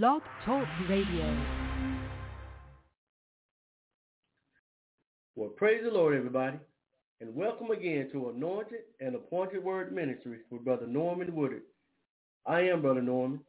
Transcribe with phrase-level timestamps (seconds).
[0.00, 1.38] Blog Talk Radio.
[5.36, 6.56] Well, praise the Lord, everybody,
[7.20, 11.64] and welcome again to Anointed and Appointed Word Ministry with Brother Norman Woodard.
[12.46, 13.40] I am Brother Norman,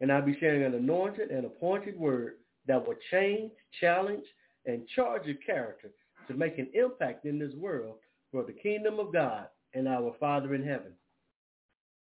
[0.00, 2.34] and I'll be sharing an anointed and appointed word
[2.68, 4.24] that will change, challenge,
[4.66, 5.90] and charge your character
[6.28, 7.96] to make an impact in this world
[8.30, 10.92] for the kingdom of God and our Father in heaven.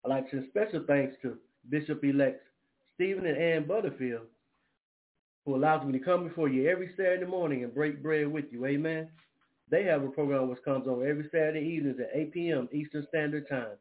[0.02, 1.36] I'd like to special thanks to
[1.68, 2.42] Bishop-elect
[2.94, 4.26] Stephen and Ann Butterfield,
[5.44, 8.64] who allows me to come before you every Saturday morning and break bread with you.
[8.66, 9.08] Amen.
[9.70, 12.68] They have a program which comes on every Saturday evenings at 8 p.m.
[12.72, 13.76] Eastern Standard Time.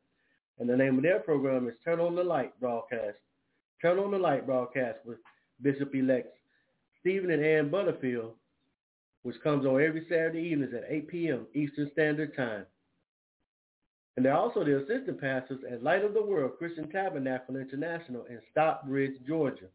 [0.59, 3.17] And the name of their program is Turn on the Light Broadcast.
[3.81, 5.17] Turn on the Light Broadcast with
[5.61, 6.33] Bishop-elect
[6.99, 8.33] Stephen and Ann Butterfield,
[9.23, 11.47] which comes on every Saturday evenings at 8 p.m.
[11.53, 12.65] Eastern Standard Time.
[14.15, 18.39] And they're also the assistant pastors at Light of the World Christian Tabernacle International in
[18.51, 19.67] Stockbridge, Georgia,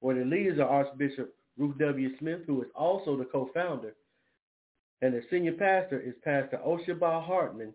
[0.00, 2.16] where the leaders are Archbishop Ruth W.
[2.18, 3.94] Smith, who is also the co-founder,
[5.00, 7.72] and the senior pastor is Pastor Oshabah Hartman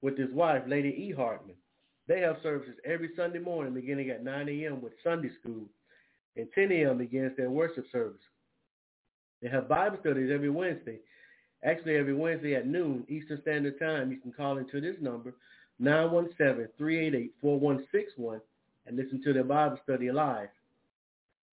[0.00, 1.12] with his wife, Lady E.
[1.12, 1.56] Hartman.
[2.08, 4.80] They have services every Sunday morning beginning at 9 a.m.
[4.80, 5.66] with Sunday school,
[6.36, 6.98] and 10 a.m.
[6.98, 8.20] begins their worship service.
[9.40, 10.98] They have Bible studies every Wednesday
[11.64, 15.32] Actually, every Wednesday at noon Eastern Standard Time, you can call into this number,
[15.80, 18.40] 917-388-4161,
[18.86, 20.48] and listen to their Bible study live.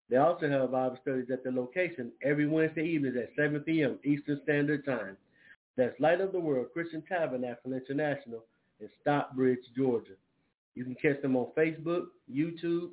[0.09, 3.99] They also have Bible studies at the location every Wednesday evening at 7 p.m.
[4.03, 5.15] Eastern Standard Time.
[5.77, 8.43] That's Light of the World Christian Tabernacle International
[8.79, 10.13] in Stockbridge, Georgia.
[10.73, 12.89] You can catch them on Facebook, YouTube,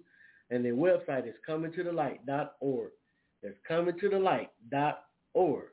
[0.51, 2.91] and their website is comingtothelight.org.
[3.43, 5.65] That's comingtothelight.org.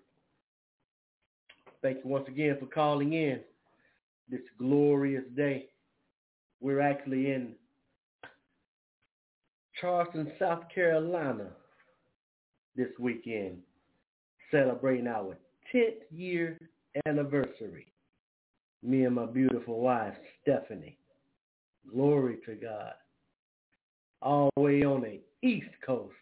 [1.84, 3.42] Thank you once again for calling in
[4.30, 5.68] this glorious day.
[6.62, 7.56] We're actually in
[9.82, 11.50] Charleston, South Carolina
[12.78, 13.58] this weekend,
[14.50, 15.38] celebrating our
[15.76, 16.58] 10th year
[17.06, 17.88] anniversary.
[18.82, 20.98] Me and my beautiful wife, Stephanie.
[21.92, 22.94] Glory to God.
[24.22, 26.14] All the way on the East Coast.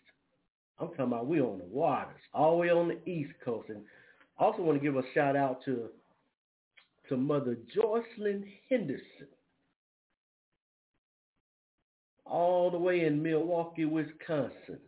[0.79, 3.69] I'm talking about we on the waters, all the way on the East Coast.
[3.69, 3.83] And
[4.41, 5.89] I also want to give a shout out to
[7.09, 9.27] to Mother Jocelyn Henderson,
[12.25, 14.79] all the way in Milwaukee, Wisconsin.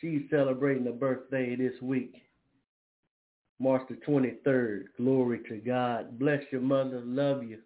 [0.00, 2.22] She's celebrating a birthday this week,
[3.58, 4.84] March the 23rd.
[4.96, 6.18] Glory to God.
[6.18, 7.02] Bless your mother.
[7.04, 7.58] Love you.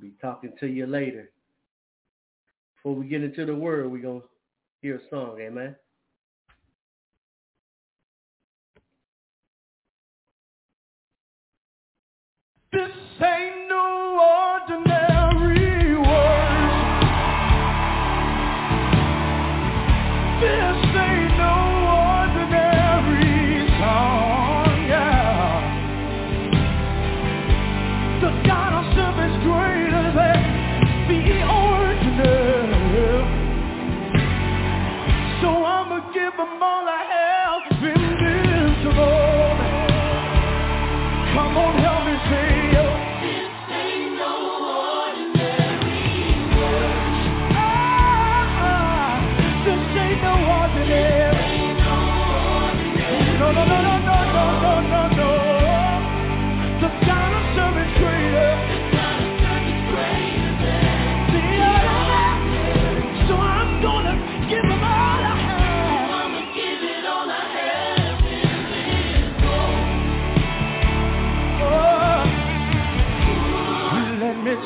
[0.00, 1.30] Be talking to you later.
[2.76, 4.28] Before we get into the word, we're going to
[4.82, 5.38] hear a song.
[5.40, 5.76] Amen.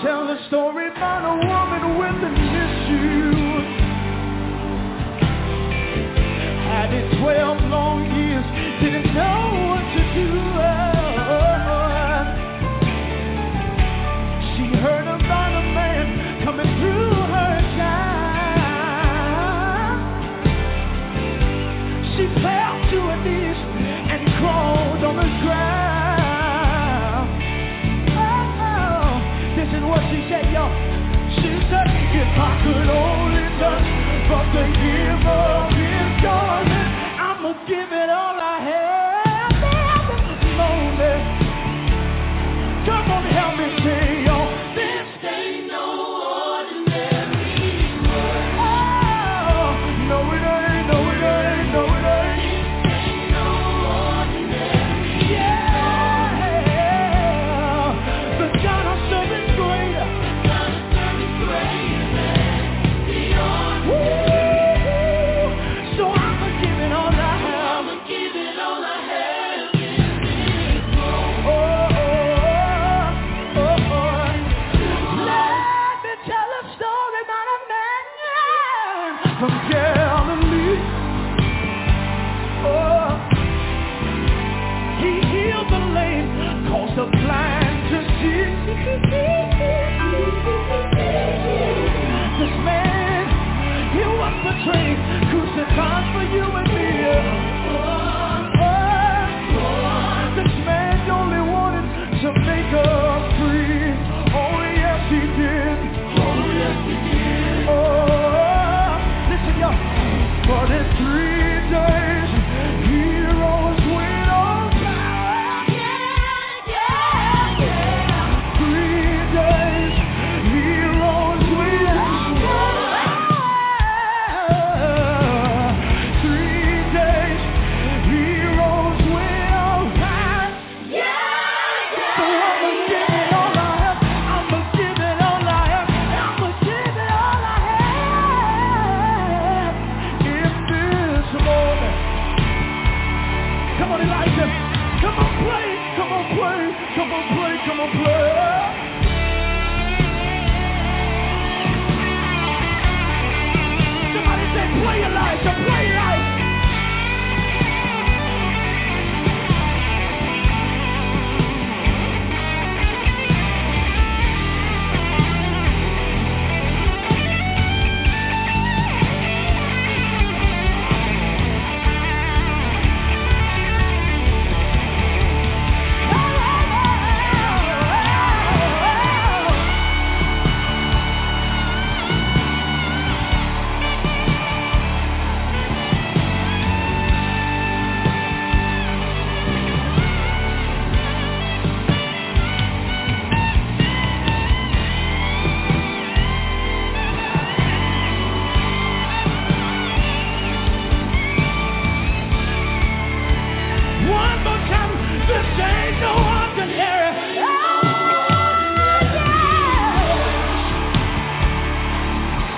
[0.03, 3.32] Tell the story about a woman with an issue.
[6.69, 8.44] Had it 12 long years,
[8.82, 9.75] didn't know
[32.38, 35.56] I could only learn from the giver.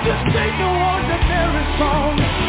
[0.08, 2.47] This ain't no ordinary song.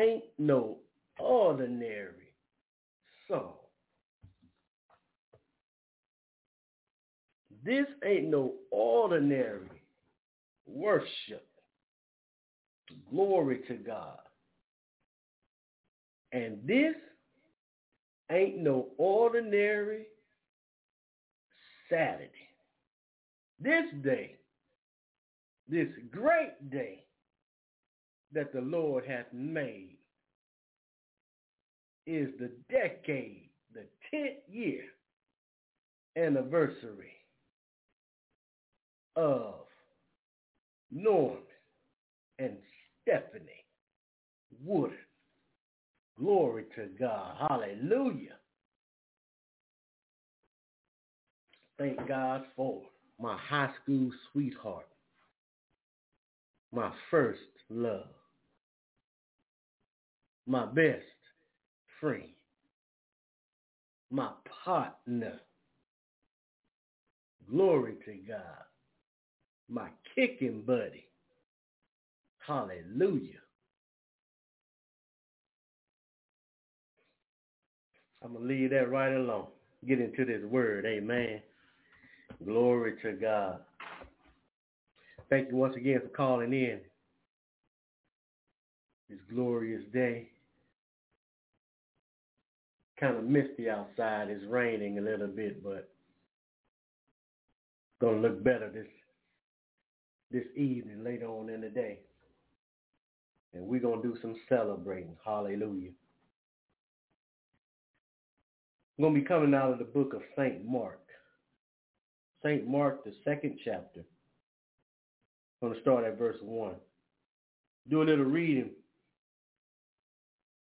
[0.00, 0.78] Ain't no
[1.18, 2.32] ordinary
[3.28, 3.54] song.
[7.64, 9.82] This ain't no ordinary
[10.66, 11.46] worship.
[13.10, 14.18] Glory to God.
[16.32, 16.94] And this
[18.30, 20.06] ain't no ordinary
[21.90, 22.30] Saturday.
[23.60, 24.36] This day,
[25.68, 27.04] this great day
[28.32, 29.96] that the Lord hath made
[32.06, 34.82] is the decade, the 10th year
[36.16, 37.12] anniversary
[39.16, 39.54] of
[40.90, 41.38] Norman
[42.38, 42.56] and
[43.02, 43.64] Stephanie
[44.64, 44.96] Woodard.
[46.18, 47.36] Glory to God.
[47.48, 48.36] Hallelujah.
[51.78, 52.82] Thank God for
[53.18, 54.86] my high school sweetheart,
[56.72, 58.08] my first love,
[60.50, 61.04] my best
[62.00, 62.28] friend,
[64.10, 64.30] my
[64.64, 65.38] partner.
[67.48, 68.64] Glory to God.
[69.68, 71.06] My kicking buddy.
[72.44, 73.38] Hallelujah.
[78.24, 79.46] I'm going to leave that right alone.
[79.86, 80.84] Get into this word.
[80.84, 81.40] Amen.
[82.44, 83.60] Glory to God.
[85.28, 86.80] Thank you once again for calling in
[89.08, 90.28] this glorious day.
[93.00, 94.28] Kind of misty outside.
[94.28, 95.88] It's raining a little bit, but
[97.98, 98.86] gonna look better this
[100.30, 102.00] this evening later on in the day.
[103.54, 105.16] And we're gonna do some celebrating.
[105.24, 105.90] Hallelujah.
[108.98, 111.00] I'm gonna be coming out of the book of Saint Mark.
[112.42, 114.04] Saint Mark, the second chapter.
[115.62, 116.76] I'm gonna start at verse one.
[117.88, 118.70] Do a little reading.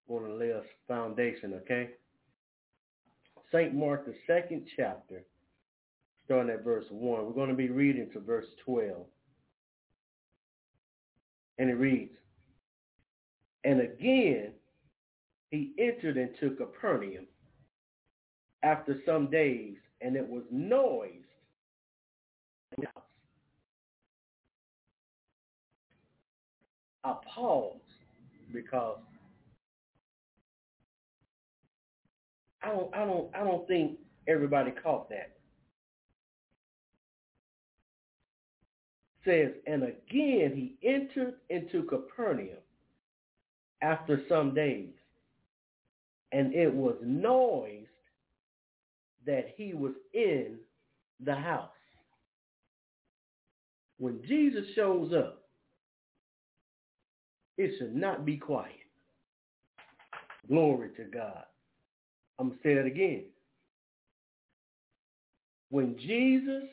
[0.09, 1.89] I'm gonna lay a foundation, okay?
[3.53, 3.73] St.
[3.73, 5.23] Mark, the second chapter,
[6.25, 7.25] starting at verse 1.
[7.25, 9.05] We're going to be reading to verse 12.
[11.59, 12.15] And it reads,
[13.63, 14.53] And again
[15.51, 17.27] he entered into Capernaum
[18.63, 21.19] after some days, and it was noised.
[27.05, 27.75] I pause
[28.51, 28.97] because
[32.63, 35.31] I don't I don't I don't think everybody caught that.
[39.25, 42.57] Says, and again he entered into Capernaum
[43.81, 44.93] after some days,
[46.31, 47.87] and it was noised
[49.25, 50.57] that he was in
[51.23, 51.69] the house.
[53.97, 55.43] When Jesus shows up,
[57.57, 58.71] it should not be quiet.
[60.47, 61.43] Glory to God.
[62.39, 63.23] I'm going to say it again.
[65.69, 66.63] When Jesus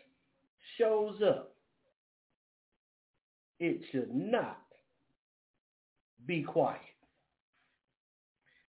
[0.79, 1.55] shows up,
[3.59, 4.63] it should not
[6.27, 6.81] be quiet.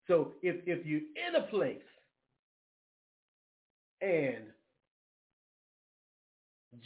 [0.07, 1.77] So if, if you're in a place
[4.01, 4.43] and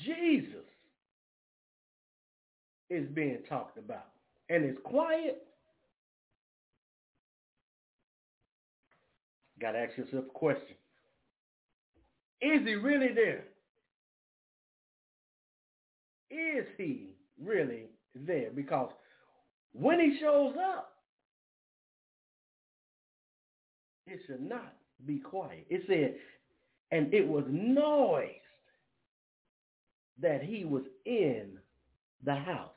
[0.05, 0.65] Jesus
[2.89, 4.09] is being talked about
[4.49, 5.43] and it's quiet,
[9.61, 10.75] got to ask yourself a question.
[12.41, 13.45] Is he really there?
[16.29, 18.49] Is he really there?
[18.53, 18.91] Because
[19.73, 20.91] when he shows up,
[24.07, 24.73] it should not
[25.05, 25.65] be quiet.
[25.69, 26.15] It said,
[26.91, 28.31] and it was noised
[30.21, 31.57] that he was in
[32.23, 32.69] the house.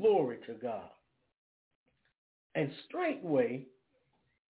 [0.00, 0.90] Glory to God.
[2.54, 3.66] And straightway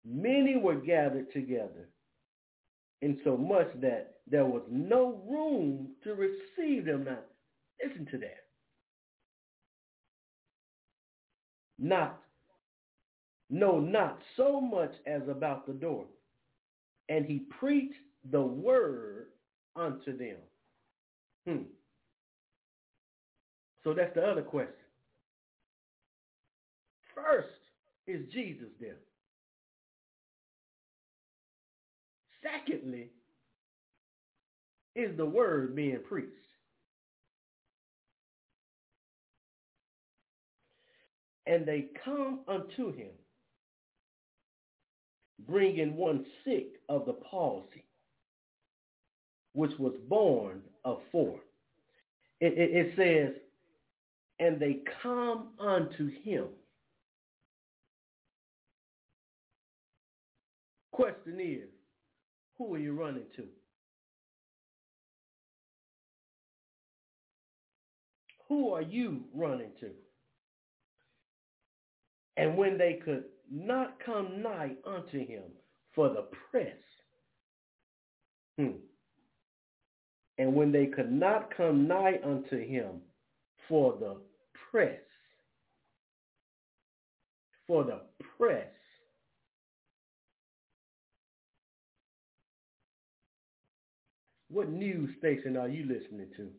[0.10, 1.90] many were gathered together,
[3.02, 7.06] in so much that there was no room to receive them.
[7.06, 7.20] Now,
[7.84, 8.46] listen to that.
[11.78, 12.20] Not,
[13.50, 16.06] no, not so much as about the door.
[17.08, 17.96] And he preached
[18.32, 19.28] the word
[19.76, 20.38] unto them.
[21.48, 21.64] Hmm.
[23.84, 24.74] So that's the other question.
[27.16, 27.48] First,
[28.08, 28.98] is Jesus there?
[32.44, 33.10] Secondly,
[34.96, 36.32] is the word being preached?
[41.46, 43.10] And they come unto him,
[45.48, 47.86] bringing one sick of the palsy,
[49.54, 51.40] which was born of four.
[52.40, 53.42] It, it, it says,
[54.40, 56.46] and they come unto him.
[60.92, 61.70] Question is,
[62.60, 63.44] who are you running to?
[68.50, 69.90] Who are you running to?
[72.36, 75.44] And when they could not come nigh unto him
[75.96, 76.76] for the press,
[78.58, 78.78] hmm,
[80.38, 83.02] and when they could not come nigh unto him
[83.68, 84.18] for the
[84.72, 85.00] press,
[87.68, 88.02] for the
[88.38, 88.68] press,
[94.50, 96.50] What news station are you listening to?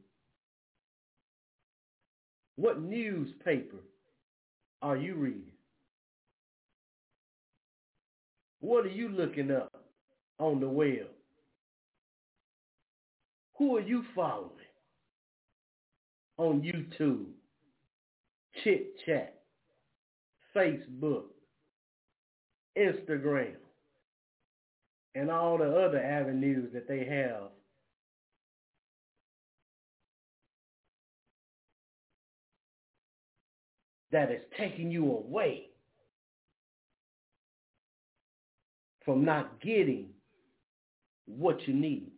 [2.57, 3.79] What newspaper
[4.83, 5.53] are you reading?
[8.61, 9.75] What are you looking up
[10.39, 11.09] on the web?
[13.59, 14.51] Who are you following
[16.39, 17.27] on YouTube,
[18.63, 19.35] Chit Chat,
[20.57, 21.25] Facebook,
[22.79, 23.57] Instagram,
[25.15, 27.51] and all the other avenues that they have
[34.13, 35.69] that is taking you away
[39.05, 40.09] from not getting
[41.27, 42.11] what you need.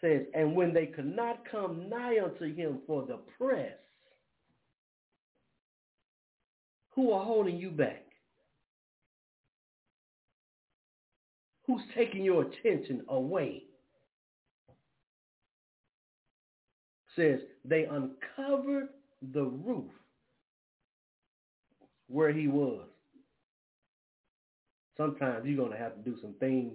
[0.00, 3.76] Says, and when they could not come nigh unto him for the press,
[6.94, 8.04] who are holding you back?
[11.66, 13.64] Who's taking your attention away?
[17.14, 18.88] Says, they uncovered
[19.22, 19.90] the roof
[22.08, 22.86] where he was.
[24.96, 26.74] Sometimes you're going to have to do some things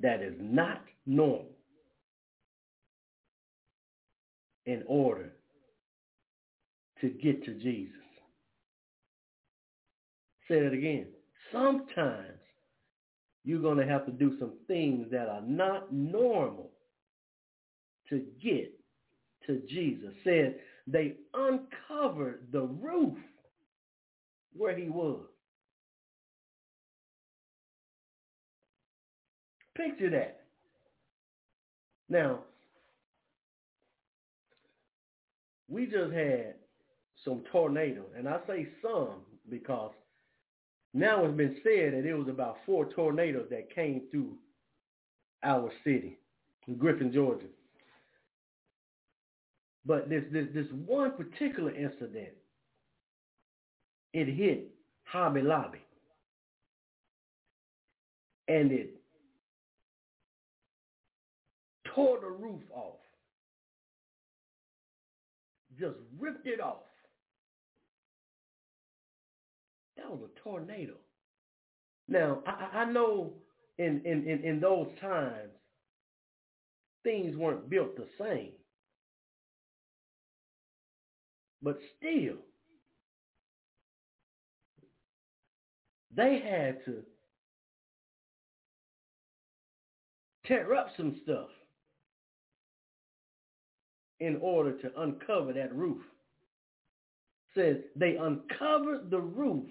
[0.00, 1.46] that is not normal
[4.66, 5.32] in order
[7.00, 7.94] to get to Jesus.
[10.48, 11.06] Say it again.
[11.52, 12.38] Sometimes
[13.44, 16.70] you're going to have to do some things that are not normal
[18.10, 18.72] to get
[19.46, 20.12] to Jesus.
[20.24, 23.18] Said they uncovered the roof
[24.56, 25.24] where he was.
[29.76, 30.40] Picture that.
[32.08, 32.40] Now,
[35.68, 36.54] we just had
[37.24, 39.92] some tornadoes, and I say some because
[40.94, 44.36] now it's been said that it was about four tornadoes that came through
[45.42, 46.18] our city,
[46.78, 47.46] Griffin, Georgia.
[49.86, 52.34] But this this this one particular incident,
[54.12, 54.70] it hit
[55.04, 55.78] Hobby Lobby.
[58.48, 58.90] And it
[61.94, 62.98] tore the roof off.
[65.78, 66.82] Just ripped it off.
[69.96, 70.94] That was a tornado.
[72.08, 73.32] Now, I, I know
[73.78, 75.50] in, in, in, in those times,
[77.02, 78.52] things weren't built the same.
[81.62, 82.36] But still,
[86.14, 87.02] they had to
[90.46, 91.48] tear up some stuff
[94.20, 96.02] in order to uncover that roof.
[97.54, 99.66] Says they uncovered the roof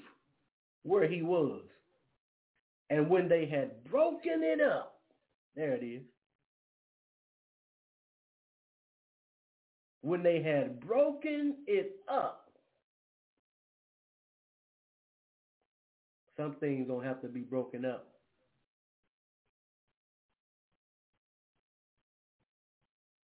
[0.84, 1.62] where he was.
[2.90, 5.00] And when they had broken it up,
[5.56, 6.04] there it is.
[10.06, 12.52] When they had broken it up,
[16.38, 18.06] some things don't have to be broken up.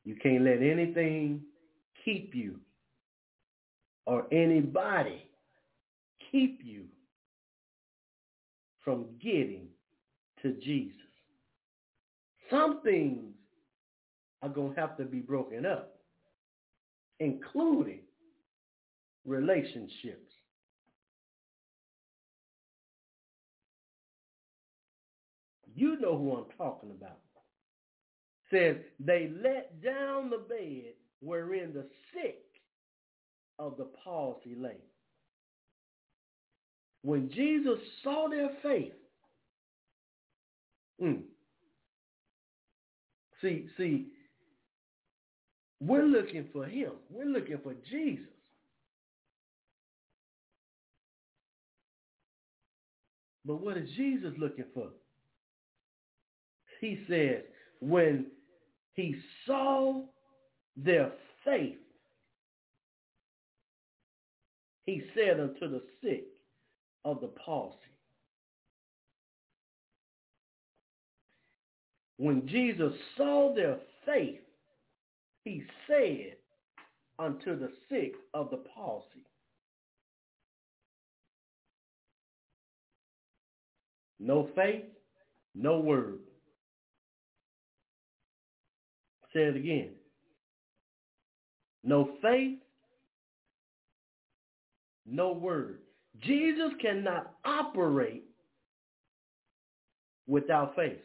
[0.06, 1.42] You can't let anything
[2.04, 2.60] keep you
[4.08, 5.30] or anybody
[6.32, 6.86] keep you
[8.84, 9.68] from getting
[10.42, 10.98] to Jesus.
[12.50, 13.36] Some things
[14.42, 15.91] are going to have to be broken up,
[17.22, 18.02] including
[19.26, 20.34] relationships.
[25.76, 27.20] You know who I'm talking about
[28.50, 32.44] says they let down the bed wherein the sick
[33.60, 34.78] of the palsy lay.
[37.04, 38.94] When Jesus saw their faith,
[41.02, 41.22] mm,
[43.42, 44.08] see, see,
[45.82, 46.92] we're looking for him.
[47.10, 48.26] We're looking for Jesus.
[53.44, 54.90] But what is Jesus looking for?
[56.80, 57.42] He says,
[57.80, 58.28] when
[58.94, 59.16] he
[59.46, 60.04] saw
[60.78, 61.12] their
[61.44, 61.78] faith.
[64.86, 66.26] He said unto the sick
[67.06, 67.78] of the palsy.
[72.18, 74.42] When Jesus saw their faith,
[75.44, 76.36] he said
[77.20, 79.26] unto the sick of the palsy.
[84.20, 84.86] No faith,
[85.56, 86.20] no word.
[89.34, 89.92] Say it again.
[91.84, 92.60] No faith,
[95.08, 95.80] no word.
[96.22, 98.26] Jesus cannot operate
[100.28, 101.00] without faith.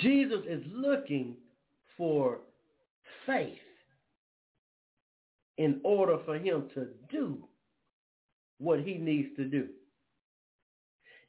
[0.00, 1.36] Jesus is looking
[1.96, 2.40] for
[3.26, 3.58] faith
[5.56, 7.38] in order for him to do
[8.58, 9.68] what he needs to do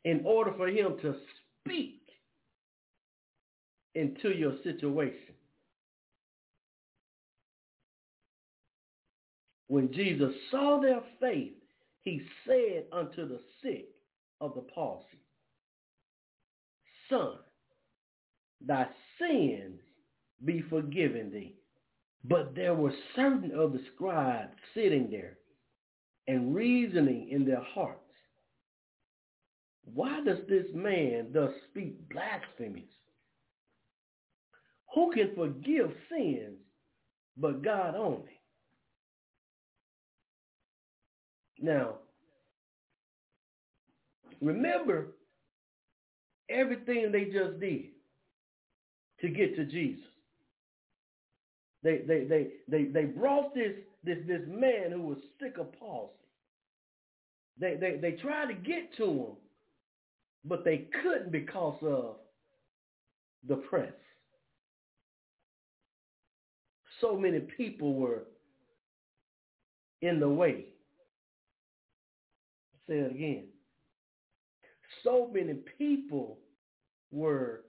[0.05, 1.15] in order for him to
[1.65, 2.01] speak
[3.95, 5.35] into your situation.
[9.67, 11.53] When Jesus saw their faith,
[12.01, 13.89] he said unto the sick
[14.41, 15.05] of the palsy,
[17.09, 17.35] Son,
[18.65, 18.87] thy
[19.19, 19.79] sins
[20.43, 21.55] be forgiven thee.
[22.23, 25.37] But there were certain of the scribes sitting there
[26.27, 27.99] and reasoning in their hearts,
[29.83, 32.91] why does this man thus speak blasphemies?
[34.93, 36.57] Who can forgive sins
[37.37, 38.39] but God only?
[41.59, 41.95] Now,
[44.41, 45.15] remember
[46.49, 47.89] everything they just did
[49.21, 50.03] to get to Jesus.
[51.83, 56.13] They they they they, they brought this this this man who was sick of palsy.
[57.59, 59.35] They they they tried to get to him
[60.45, 62.15] but they couldn't because of
[63.47, 63.91] the press.
[67.01, 68.23] So many people were
[70.01, 70.65] in the way.
[72.87, 73.45] Say it again.
[75.03, 76.39] So many people
[77.11, 77.61] were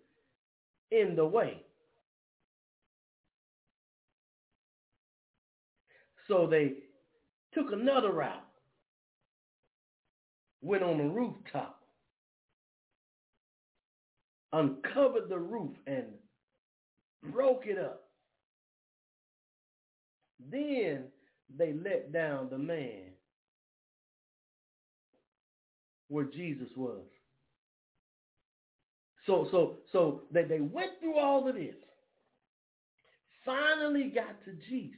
[0.90, 1.62] in the way.
[6.28, 6.74] So they
[7.52, 8.46] took another route,
[10.62, 11.80] went on the rooftop,
[14.52, 16.06] uncovered the roof and
[17.32, 18.04] broke it up.
[20.50, 21.04] Then
[21.56, 23.10] they let down the man
[26.08, 27.04] where Jesus was.
[29.26, 31.74] So so so that they went through all of this,
[33.44, 34.96] finally got to Jesus,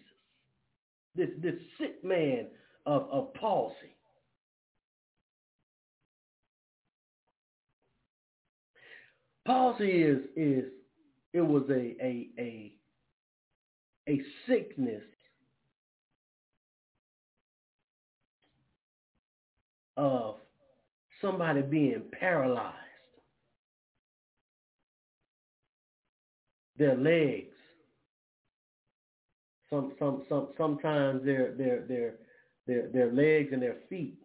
[1.14, 2.46] this this sick man
[2.86, 3.96] of, of palsy.
[9.44, 10.64] Palsy is is
[11.32, 12.72] it was a a a
[14.08, 15.02] a sickness
[19.96, 20.36] of
[21.20, 22.81] somebody being paralyzed.
[26.82, 27.54] Their legs.
[29.70, 32.14] Some some some sometimes their their their
[32.66, 34.18] their their legs and their feet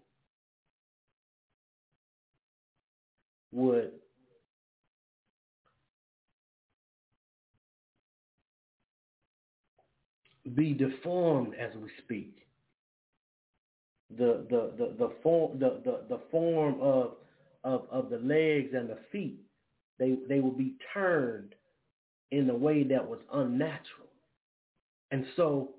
[3.52, 3.92] would
[10.56, 12.40] be deformed as we speak.
[14.18, 17.18] The the the, the form the, the, the form of,
[17.64, 19.42] of of the legs and the feet,
[20.00, 21.54] they they will be turned
[22.32, 24.08] in a way that was unnatural.
[25.12, 25.72] And so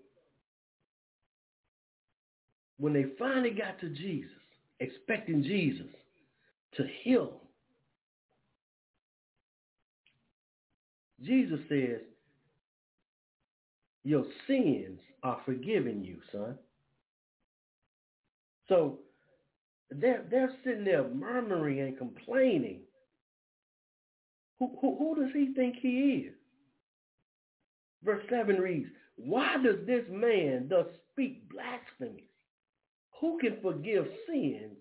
[2.78, 4.30] when they finally got to Jesus,
[4.80, 5.86] expecting Jesus
[6.76, 7.40] to heal
[11.24, 12.00] Jesus says,
[14.04, 16.56] your sins are forgiven you, son.
[18.68, 18.98] So
[19.90, 22.80] they're, they're sitting there murmuring and complaining.
[24.58, 26.34] Who, who, who does he think he is?
[28.04, 32.28] Verse 7 reads, Why does this man thus speak blasphemy?
[33.20, 34.76] Who can forgive sins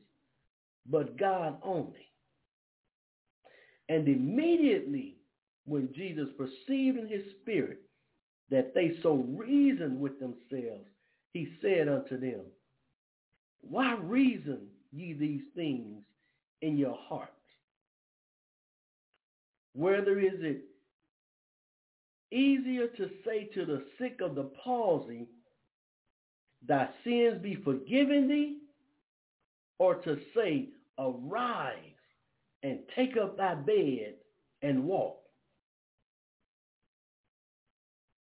[0.90, 2.12] but God only?
[3.90, 5.16] And immediately
[5.66, 7.82] when Jesus perceived in his spirit
[8.50, 10.88] that they so reasoned with themselves,
[11.34, 12.42] he said unto them,
[13.62, 16.04] Why reason ye these things
[16.62, 17.32] in your hearts?
[19.78, 20.64] Whether is it
[22.32, 25.28] easier to say to the sick of the palsy,
[26.68, 28.58] Thy sins be forgiven thee,
[29.78, 31.76] or to say, Arise
[32.64, 34.16] and take up thy bed
[34.64, 35.20] and walk.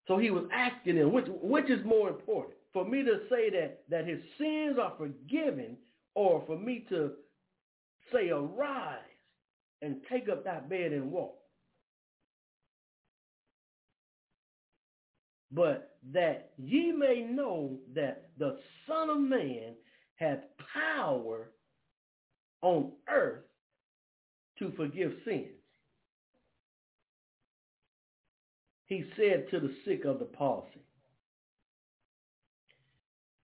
[0.09, 2.57] So he was asking him, which, which is more important?
[2.73, 5.77] For me to say that, that his sins are forgiven
[6.17, 7.13] or for me to
[8.13, 8.99] say, arise
[9.83, 11.37] and take up thy bed and walk?
[15.55, 19.75] But that ye may know that the Son of Man
[20.17, 20.41] hath
[20.75, 21.51] power
[22.63, 23.45] on earth
[24.59, 25.55] to forgive sins.
[28.87, 30.83] he said to the sick of the palsy,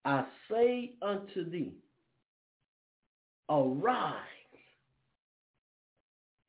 [0.05, 1.75] I say unto thee,
[3.49, 4.15] arise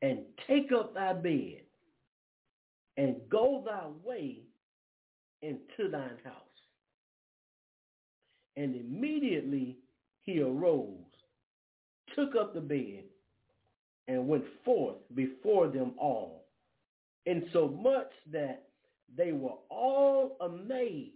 [0.01, 1.61] and take up thy bed
[2.97, 4.39] and go thy way
[5.41, 6.35] into thine house.
[8.57, 9.77] And immediately
[10.23, 10.97] he arose,
[12.15, 13.03] took up the bed,
[14.07, 16.45] and went forth before them all,
[17.25, 18.63] insomuch that
[19.15, 21.13] they were all amazed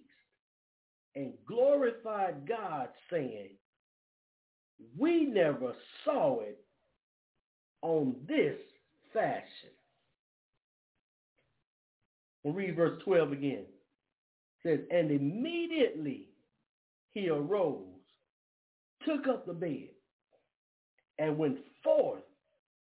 [1.15, 3.49] and glorified God, saying,
[4.97, 6.59] we never saw it
[7.81, 8.57] on this
[9.13, 9.71] fashion.
[12.43, 13.65] We'll read verse 12 again.
[14.65, 16.29] Says, and immediately
[17.13, 17.83] he arose,
[19.05, 19.89] took up the bed,
[21.19, 22.23] and went forth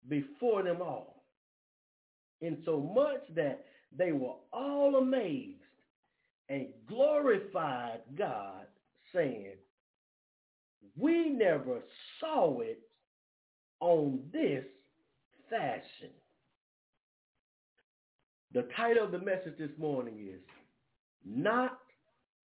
[0.08, 1.26] before them all,
[2.40, 3.66] insomuch that
[3.96, 5.60] they were all amazed
[6.48, 8.66] and glorified God,
[9.14, 9.56] saying,
[10.98, 11.80] we never
[12.20, 12.80] saw it
[13.82, 14.64] on this
[15.50, 16.12] fashion.
[18.54, 20.40] The title of the message this morning is
[21.26, 21.78] Not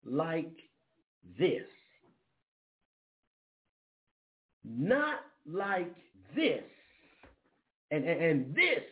[0.06, 0.56] Like
[1.38, 1.64] This.
[4.64, 5.96] Not like
[6.36, 6.64] this.
[7.90, 8.84] And, and, and this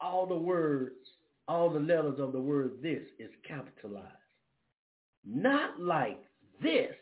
[0.00, 0.94] all the words,
[1.48, 4.06] all the letters of the word this is capitalized.
[5.24, 6.20] Not like
[6.62, 6.94] this.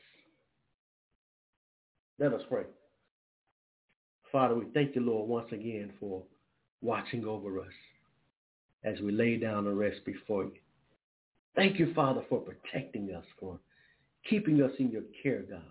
[2.18, 2.64] Let us pray.
[4.30, 6.22] Father, we thank you, Lord, once again for
[6.80, 7.66] watching over us
[8.84, 10.52] as we lay down and rest before you.
[11.56, 13.58] Thank you, Father, for protecting us, for
[14.28, 15.62] keeping us in your care, God,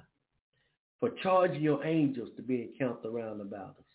[1.00, 3.86] for charging your angels to be encamped around about us,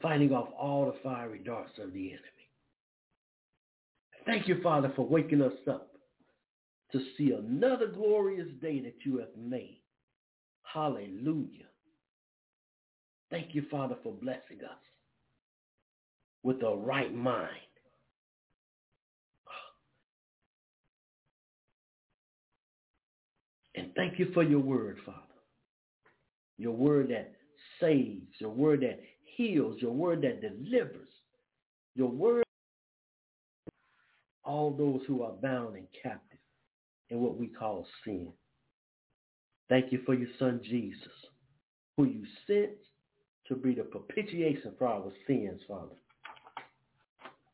[0.00, 2.18] fighting off all the fiery darts of the enemy.
[4.24, 5.88] Thank you, Father, for waking us up
[6.92, 9.80] to see another glorious day that you have made.
[10.62, 11.66] Hallelujah.
[13.30, 14.78] Thank you, Father, for blessing us
[16.42, 17.48] with a right mind.
[23.74, 25.18] And thank you for your word, Father.
[26.58, 27.32] Your word that
[27.80, 31.08] saves, your word that heals, your word that delivers,
[31.94, 32.44] your word
[34.44, 36.38] all those who are bound and captive
[37.10, 38.32] in what we call sin.
[39.68, 40.98] Thank you for your son Jesus,
[41.96, 42.72] who you sent
[43.48, 45.94] to be the propitiation for our sins, Father.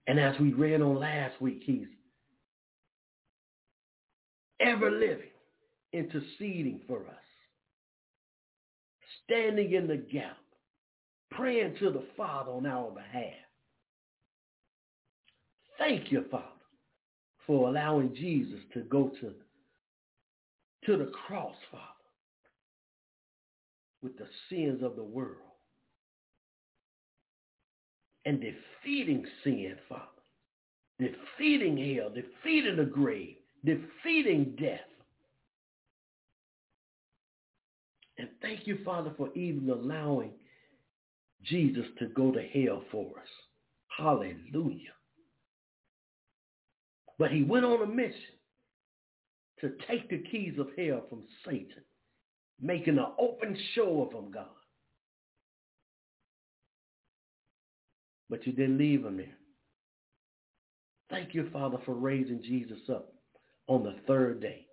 [0.08, 1.86] And as we read on last week, he's
[4.58, 5.28] ever living,
[5.92, 7.26] interceding for us,
[9.24, 10.38] standing in the gap,
[11.30, 13.34] praying to the Father on our behalf.
[15.76, 16.44] Thank you, Father,
[17.46, 19.34] for allowing Jesus to go to,
[20.86, 21.84] to the cross, Father,
[24.02, 25.47] with the sins of the world
[28.28, 30.02] and defeating sin, Father,
[30.98, 34.80] defeating hell, defeating the grave, defeating death.
[38.18, 40.32] And thank you, Father, for even allowing
[41.42, 43.28] Jesus to go to hell for us.
[43.96, 44.92] Hallelujah.
[47.18, 48.12] But he went on a mission
[49.62, 51.82] to take the keys of hell from Satan,
[52.60, 54.44] making an open show of him, God.
[58.30, 59.36] But you didn't leave him there.
[61.10, 63.12] Thank you, Father, for raising Jesus up
[63.66, 64.66] on the third day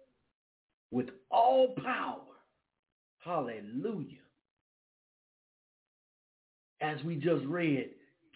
[0.91, 2.19] with all power.
[3.19, 4.19] Hallelujah.
[6.81, 7.89] As we just read,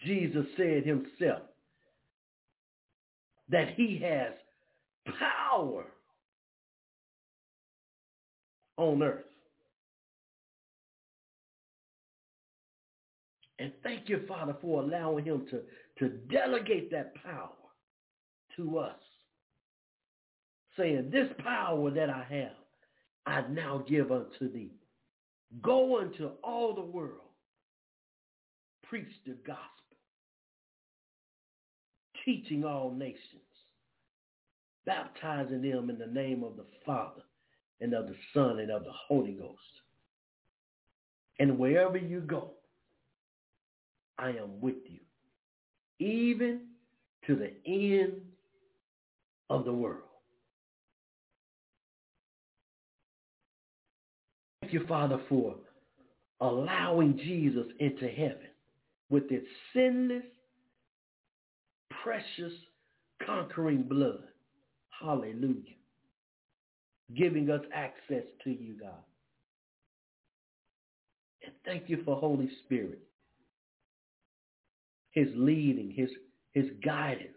[0.04, 1.42] Jesus said himself
[3.50, 4.32] that he has
[5.18, 5.84] power
[8.76, 9.29] on earth.
[13.60, 15.60] And thank you, Father, for allowing him to,
[15.98, 17.50] to delegate that power
[18.56, 18.96] to us.
[20.78, 22.56] Saying, this power that I have,
[23.26, 24.72] I now give unto thee.
[25.60, 27.20] Go into all the world.
[28.82, 29.60] Preach the gospel.
[32.24, 33.18] Teaching all nations.
[34.86, 37.22] Baptizing them in the name of the Father
[37.82, 39.58] and of the Son and of the Holy Ghost.
[41.38, 42.52] And wherever you go,
[44.20, 45.00] I am with you,
[45.98, 46.66] even
[47.26, 48.20] to the end
[49.48, 50.02] of the world.
[54.60, 55.56] Thank you, Father, for
[56.42, 58.50] allowing Jesus into heaven
[59.08, 60.22] with its sinless,
[62.02, 62.52] precious,
[63.24, 64.24] conquering blood.
[65.00, 65.76] Hallelujah.
[67.16, 69.02] Giving us access to you, God.
[71.42, 73.00] And thank you for Holy Spirit
[75.12, 76.10] his leading, his,
[76.52, 77.28] his guidance,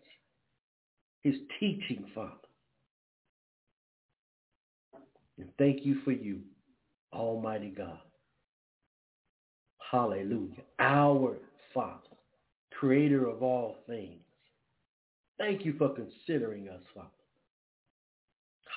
[1.22, 2.32] his teaching, Father.
[5.38, 6.40] And thank you for you,
[7.12, 8.00] Almighty God.
[9.92, 10.64] Hallelujah.
[10.80, 11.38] Our
[11.74, 12.00] Father,
[12.72, 14.20] creator of all things.
[15.38, 17.10] Thank you for considering us, Father.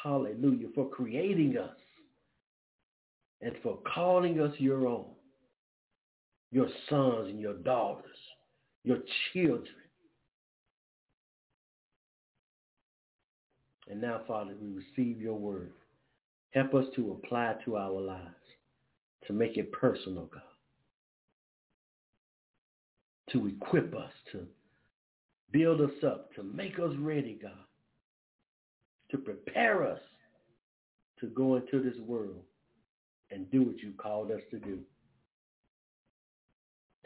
[0.02, 0.68] Hallelujah.
[0.74, 1.76] For creating us
[3.42, 5.06] and for calling us your own,
[6.50, 8.15] your sons and your daughters
[8.86, 8.98] your
[9.32, 9.66] children.
[13.90, 15.72] And now, Father, we receive your word.
[16.52, 18.22] Help us to apply to our lives,
[19.26, 20.42] to make it personal, God.
[23.32, 24.46] To equip us, to
[25.50, 27.52] build us up, to make us ready, God.
[29.10, 30.00] To prepare us
[31.20, 32.42] to go into this world
[33.32, 34.78] and do what you called us to do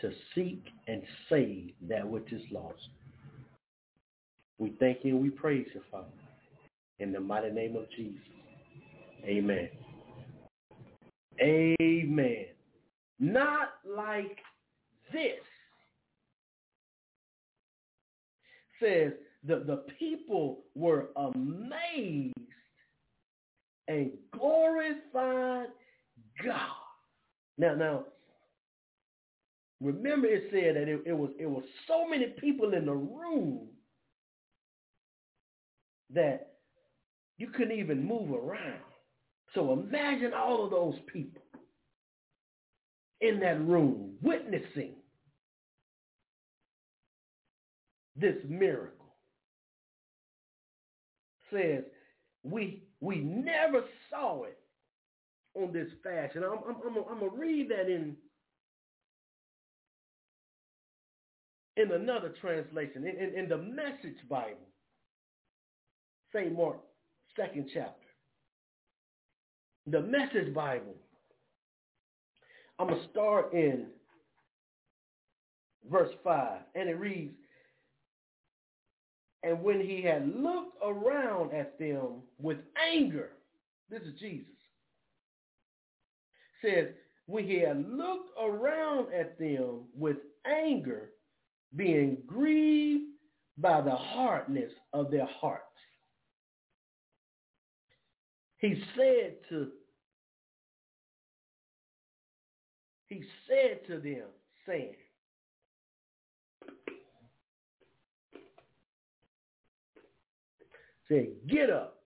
[0.01, 2.89] to seek and save that which is lost.
[4.59, 6.07] We thank you and we praise you, Father.
[6.99, 8.21] In the mighty name of Jesus.
[9.25, 9.69] Amen.
[11.41, 12.47] Amen.
[13.19, 14.39] Not like
[15.13, 15.41] this.
[18.83, 19.13] Says
[19.47, 22.35] the, the people were amazed
[23.89, 25.69] and glorified
[26.45, 26.61] God.
[27.59, 28.05] Now, now,
[29.81, 33.69] remember it said that it, it was it was so many people in the room
[36.13, 36.55] that
[37.39, 38.81] you couldn't even move around.
[39.55, 41.43] So imagine all of those people
[43.21, 44.95] in that room witnessing
[48.17, 49.07] this miracle.
[51.53, 51.85] Says
[52.45, 54.59] we we never saw it
[55.55, 56.45] on this fashion.
[56.45, 58.17] I'm I'm I'm, I'm gonna read that in
[61.81, 64.69] in another translation in, in, in the Message Bible,
[66.35, 66.79] Saint Mark,
[67.37, 67.95] second chapter.
[69.87, 70.95] The Message Bible.
[72.79, 73.87] I'm gonna start in
[75.91, 77.35] verse five, and it reads,
[79.43, 82.59] and when he had looked around at them with
[82.93, 83.31] anger,
[83.91, 84.47] this is Jesus,
[86.63, 86.89] says,
[87.27, 91.11] when he had looked around at them with anger,
[91.77, 93.13] being grieved
[93.59, 95.65] by the hardness of their hearts,
[98.59, 99.69] he said to
[103.11, 104.29] he said to them,
[104.67, 104.95] saying,
[111.09, 112.00] Say, get up.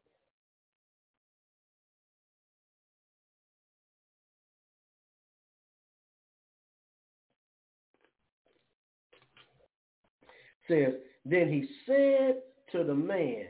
[10.69, 12.37] Says, then he said
[12.73, 13.47] to the man,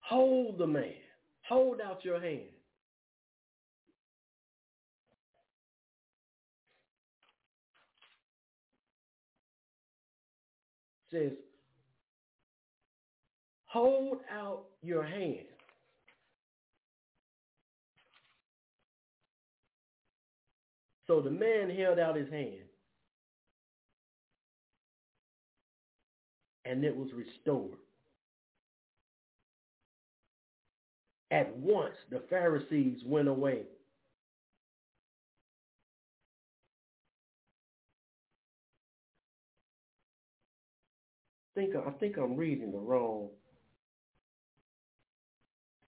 [0.00, 0.92] hold the man,
[1.48, 2.48] hold out your hand.
[11.10, 11.32] Says,
[13.66, 15.46] hold out your hand.
[21.06, 22.67] So the man held out his hand.
[26.68, 27.78] And it was restored.
[31.30, 33.62] At once the Pharisees went away.
[41.56, 43.30] I think I think I'm reading the wrong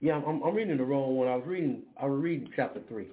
[0.00, 1.28] yeah, I'm, I'm reading the wrong one.
[1.28, 3.08] I was reading I was reading chapter three,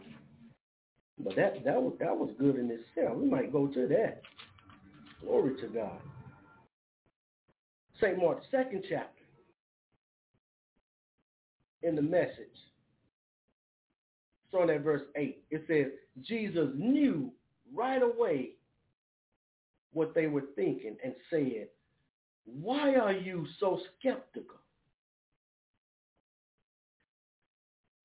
[1.20, 3.18] but that that was that was good in itself.
[3.18, 4.22] We might go to that.
[5.22, 6.00] Glory to God.
[8.00, 9.24] Saint Mark, second chapter,
[11.84, 12.34] in the message,
[14.50, 15.88] starting at verse eight, it says
[16.22, 17.32] Jesus knew
[17.74, 18.52] right away
[19.94, 21.70] what they were thinking and said,
[22.46, 24.58] "Why are you so skeptical?"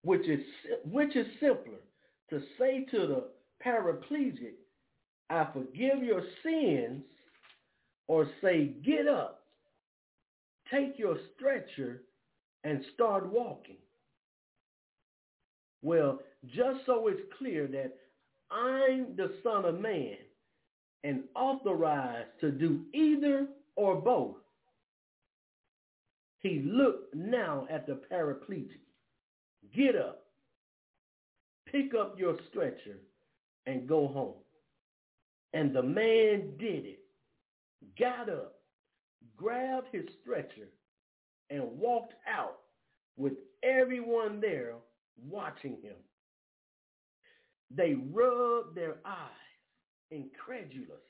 [0.02, 0.40] which is
[0.84, 1.78] which is simpler
[2.30, 3.24] to say to the
[3.64, 4.54] paraplegic,
[5.30, 7.04] I forgive your sins,
[8.08, 9.41] or say, get up,
[10.72, 12.02] take your stretcher,
[12.64, 13.76] and start walking.
[15.82, 17.94] Well, just so it's clear that
[18.50, 20.16] I'm the Son of Man
[21.04, 24.36] and authorized to do either or both,
[26.38, 28.82] he looked now at the paraplegic
[29.74, 30.24] Get up,
[31.70, 32.98] pick up your stretcher,
[33.66, 34.34] and go home.
[35.54, 36.98] And the man did it,
[37.98, 38.61] got up,
[39.36, 40.68] grabbed his stretcher,
[41.50, 42.58] and walked out
[43.16, 44.74] with everyone there
[45.28, 45.96] watching him.
[47.74, 49.28] They rubbed their eyes,
[50.10, 51.00] incredulous,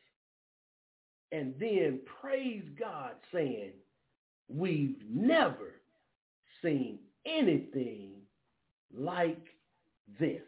[1.30, 3.72] and then praised God, saying,
[4.48, 5.80] we've never
[6.62, 8.10] seen anything
[8.94, 9.46] like
[10.20, 10.42] this.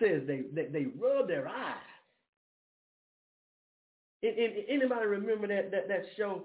[0.00, 0.86] Says they, they, they
[1.28, 1.76] their eyes.
[4.22, 6.44] And, and, anybody remember that, that, that show?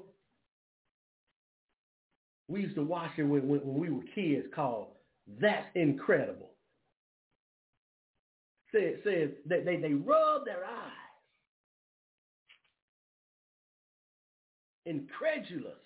[2.48, 4.88] We used to watch it when, when, when we were kids called
[5.40, 6.50] That's Incredible.
[8.74, 10.92] Says, says that they, they rub their eyes.
[14.86, 15.78] Incredulous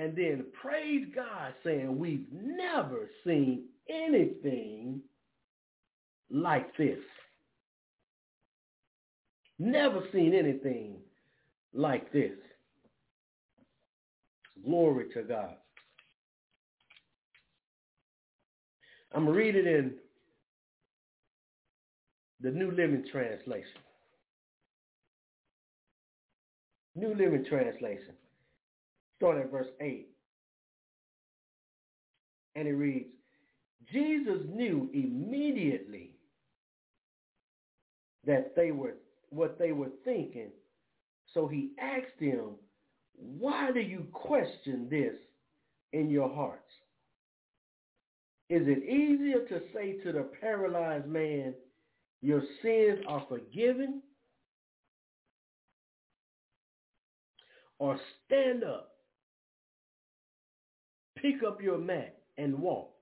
[0.00, 5.02] and then praise God saying we've never seen anything
[6.30, 6.98] like this.
[9.62, 10.94] Never seen anything
[11.74, 12.32] like this.
[14.64, 15.54] Glory to God.
[19.14, 19.96] I'm going to read it in
[22.40, 23.82] the New Living Translation.
[26.94, 28.14] New Living Translation
[29.18, 30.08] starting at verse 8.
[32.56, 33.10] And it reads,
[33.92, 36.12] Jesus knew immediately
[38.24, 38.94] that they were
[39.30, 40.50] what they were thinking.
[41.32, 42.56] So he asked them,
[43.14, 45.14] why do you question this
[45.92, 46.62] in your hearts?
[48.48, 51.54] Is it easier to say to the paralyzed man,
[52.20, 54.02] your sins are forgiven?
[57.78, 58.90] Or stand up,
[61.16, 62.92] pick up your mat and walk.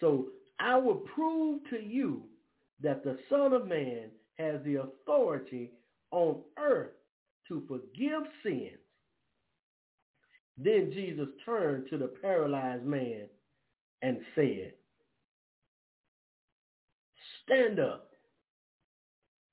[0.00, 0.26] So
[0.60, 2.24] I will prove to you
[2.82, 5.72] that the Son of Man has the authority
[6.10, 6.92] on earth
[7.48, 8.78] to forgive sins.
[10.58, 13.26] Then Jesus turned to the paralyzed man
[14.02, 14.72] and said,
[17.44, 18.10] stand up,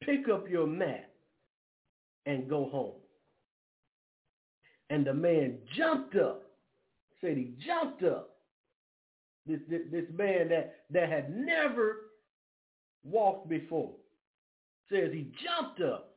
[0.04, 1.10] pick up your mat,
[2.26, 2.96] and go home.
[4.90, 6.44] And the man jumped up,
[7.22, 8.30] said he jumped up.
[9.46, 12.03] This, this, this man that, that had never
[13.04, 13.92] walked before.
[14.90, 16.16] Says he jumped up,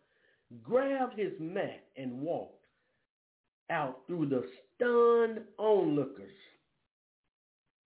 [0.63, 2.65] grabbed his mat, and walked
[3.71, 6.31] out through the stunned onlookers.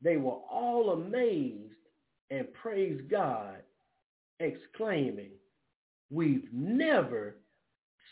[0.02, 1.74] They were all amazed
[2.30, 3.56] and praised God,
[4.38, 5.32] exclaiming,
[6.10, 7.36] we've never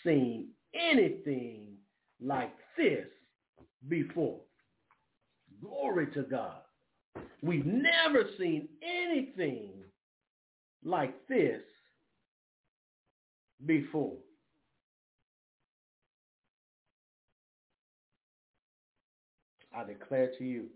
[0.04, 1.76] seen anything
[2.20, 3.06] like this
[3.88, 4.40] before.
[5.62, 6.60] Glory to God.
[7.42, 9.77] We've never seen anything
[10.84, 11.62] like this
[13.66, 14.16] before.
[19.74, 20.66] I declare to you,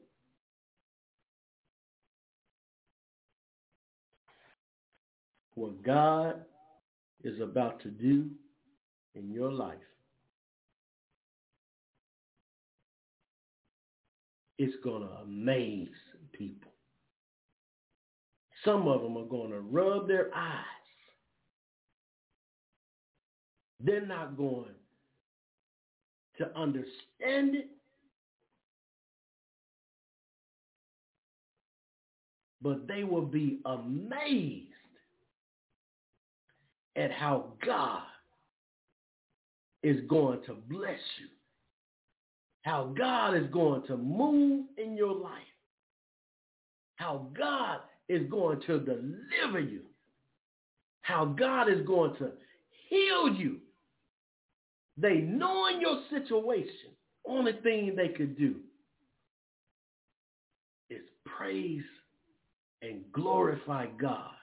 [5.55, 6.43] what God
[7.25, 8.31] is about to do
[9.15, 9.79] in your life
[14.59, 15.89] it's going to amaze
[16.33, 16.72] people.
[18.65, 20.65] Some of them are going to rub their eyes.
[23.81, 24.71] They're not going
[26.39, 27.69] to understand it.
[32.61, 34.69] But they will be amazed
[36.95, 38.03] at how God
[39.83, 41.27] is going to bless you.
[42.63, 45.33] How God is going to move in your life.
[46.97, 47.81] How God
[48.13, 49.83] is going to deliver you.
[51.03, 52.33] How God is going to
[52.89, 53.59] heal you.
[54.97, 56.91] They knowing your situation,
[57.27, 58.57] only thing they could do
[60.91, 61.83] is praise
[62.83, 64.35] and glorify God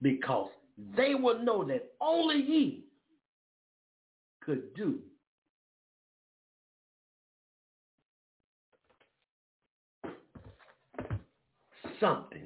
[0.00, 0.48] because
[0.96, 2.84] they will know that only he
[4.42, 5.00] could do
[12.00, 12.45] something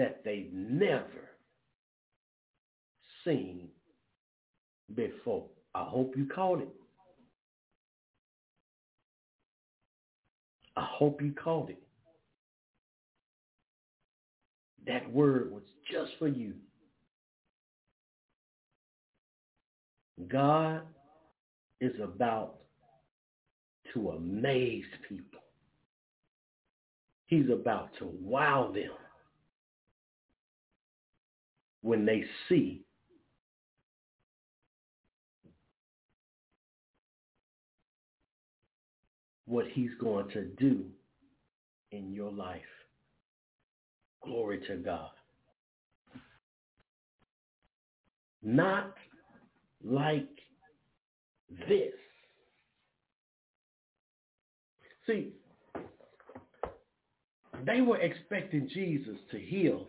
[0.00, 1.28] that they've never
[3.22, 3.68] seen
[4.94, 5.44] before.
[5.74, 6.70] I hope you caught it.
[10.74, 11.82] I hope you caught it.
[14.86, 16.54] That word was just for you.
[20.28, 20.80] God
[21.82, 22.54] is about
[23.92, 25.40] to amaze people.
[27.26, 28.92] He's about to wow them
[31.82, 32.82] when they see
[39.46, 40.84] what he's going to do
[41.90, 42.60] in your life.
[44.22, 45.10] Glory to God.
[48.42, 48.94] Not
[49.84, 50.28] like
[51.68, 51.92] this.
[55.06, 55.32] See,
[57.66, 59.86] they were expecting Jesus to heal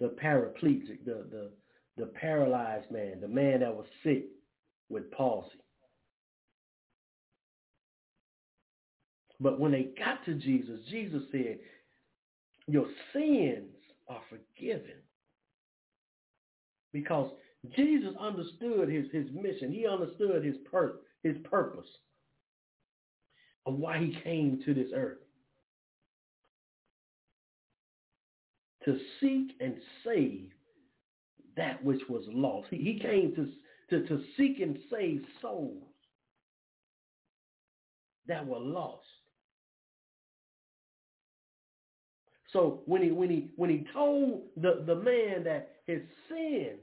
[0.00, 1.50] the paraplegic, the, the,
[1.96, 4.26] the paralyzed man, the man that was sick
[4.88, 5.50] with palsy.
[9.40, 11.58] But when they got to Jesus, Jesus said,
[12.66, 13.74] your sins
[14.08, 15.02] are forgiven.
[16.92, 17.30] Because
[17.76, 19.72] Jesus understood his, his mission.
[19.72, 21.88] He understood his, per, his purpose
[23.66, 25.18] of why he came to this earth.
[28.84, 30.50] To seek and save
[31.56, 32.68] that which was lost.
[32.70, 33.48] He, came to,
[33.90, 35.84] to, to seek and save souls
[38.26, 39.04] that were lost.
[42.52, 46.78] So when he when he when he told the, the man that his sins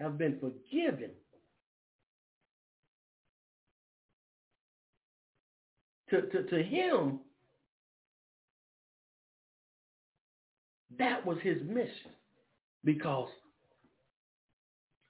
[0.00, 1.10] have been forgiven,
[6.10, 7.20] to, to, to him,
[10.98, 12.12] that was his mission.
[12.84, 13.28] Because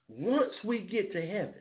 [0.09, 1.53] once we get to heaven,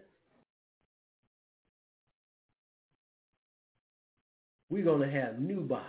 [4.71, 5.85] we're going to have new bodies.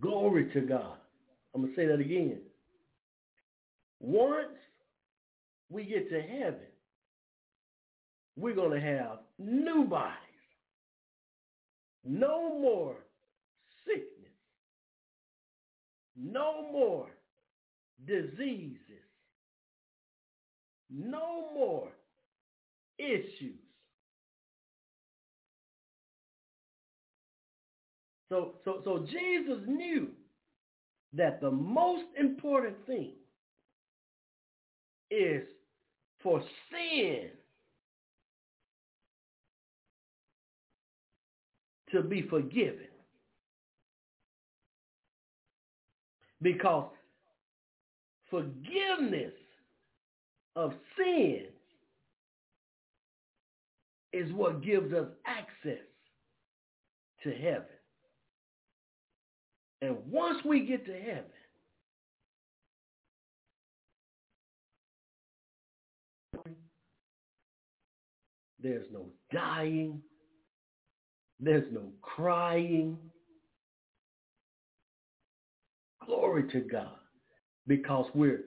[0.00, 0.98] Glory to God.
[1.54, 2.38] I'm going to say that again.
[3.98, 4.48] Once
[5.70, 6.60] we get to heaven,
[8.36, 10.25] we're going to have new bodies.
[12.06, 12.96] No more
[13.84, 14.32] sickness.
[16.16, 17.08] No more
[18.06, 18.80] diseases.
[20.88, 21.88] No more
[22.98, 23.58] issues.
[28.28, 30.08] So, so, so Jesus knew
[31.12, 33.12] that the most important thing
[35.10, 35.42] is
[36.22, 37.30] for sin
[41.96, 42.88] to be forgiven.
[46.42, 46.90] Because
[48.30, 49.32] forgiveness
[50.54, 51.52] of sins
[54.12, 55.84] is what gives us access
[57.22, 57.66] to heaven.
[59.82, 61.24] And once we get to heaven,
[68.62, 70.00] there's no dying,
[71.40, 72.96] there's no crying.
[76.04, 76.96] Glory to God.
[77.66, 78.44] Because we're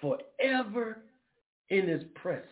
[0.00, 0.98] forever
[1.70, 2.48] in his presence.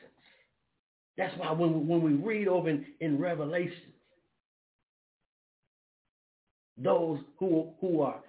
[1.16, 3.92] That's why when, when we read over in, in Revelation,
[6.78, 8.20] those who, who are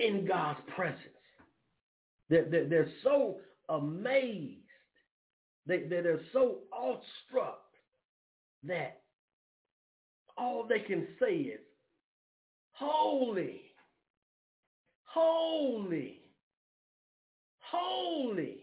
[0.00, 0.98] in God's presence,
[2.30, 3.36] they're, they're, they're so
[3.68, 4.57] amazed,
[5.68, 7.60] they, they're so awestruck
[8.64, 9.02] that
[10.36, 11.60] all they can say is,
[12.72, 13.60] holy,
[15.04, 16.20] holy,
[17.60, 18.58] holy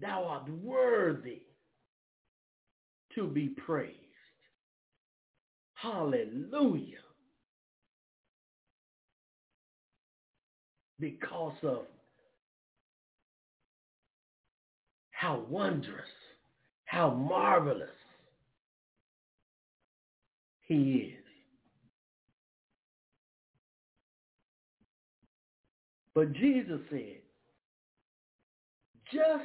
[0.00, 1.42] Thou art worthy
[3.14, 3.94] to be praised.
[5.74, 6.98] Hallelujah.
[11.00, 11.86] Because of
[15.16, 16.04] how wondrous,
[16.84, 17.88] how marvelous
[20.60, 21.24] he is.
[26.14, 27.22] But Jesus said,
[29.10, 29.44] just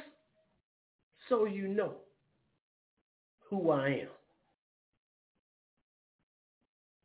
[1.30, 1.94] so you know
[3.48, 4.08] who I am.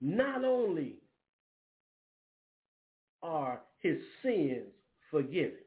[0.01, 0.95] Not only
[3.23, 4.73] are his sins
[5.09, 5.66] forgiven,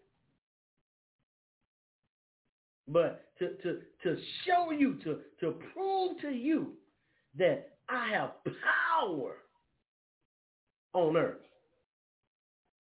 [2.92, 4.16] but to, to, to
[4.46, 6.72] show you, to, to prove to you
[7.38, 9.36] that I have power
[10.92, 11.36] on earth.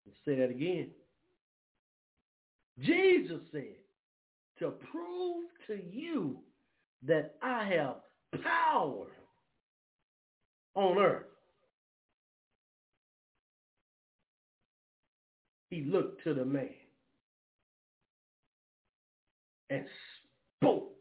[0.06, 0.90] Let's say that again.
[2.80, 3.76] Jesus said,
[4.60, 6.38] to prove to you
[7.06, 7.96] that I have
[8.44, 9.08] power
[10.76, 11.26] on earth.
[15.70, 16.70] He looked to the man
[19.70, 19.86] and
[20.58, 20.94] spoke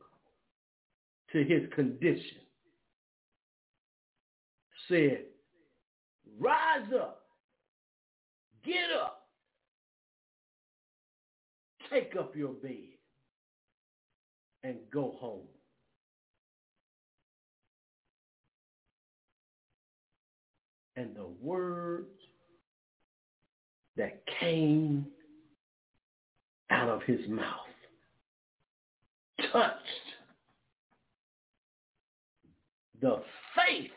[1.32, 2.38] to his condition.
[4.88, 5.24] Said,
[6.38, 7.22] rise up,
[8.64, 9.26] get up,
[11.90, 12.96] take up your bed
[14.62, 15.46] and go home.
[20.96, 22.06] And the words
[23.96, 25.06] that came
[26.70, 27.66] out of his mouth
[29.52, 30.06] touched
[33.00, 33.22] the
[33.54, 33.90] faith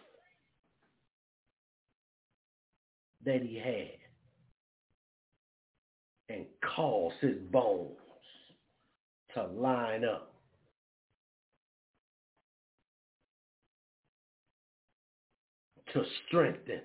[3.26, 3.98] that he had
[6.30, 7.96] and caused his bones
[9.34, 10.34] to line up
[15.94, 16.82] to strengthen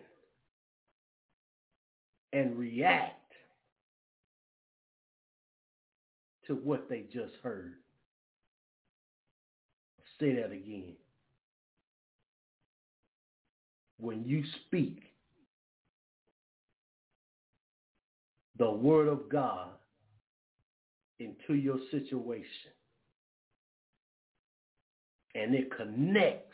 [2.33, 3.21] and react
[6.47, 7.75] to what they just heard.
[10.21, 10.95] Say that again.
[13.99, 15.01] When you speak
[18.59, 19.69] the word of God
[21.19, 22.47] into your situation
[25.35, 26.51] and it connects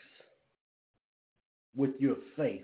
[1.75, 2.63] with your faith.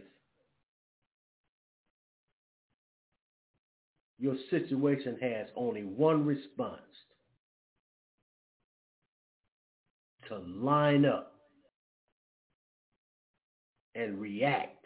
[4.20, 6.82] your situation has only one response.
[10.28, 11.34] To line up
[13.96, 14.86] and react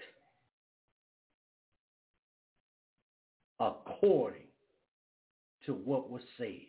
[3.60, 4.48] according
[5.66, 6.68] to what was said.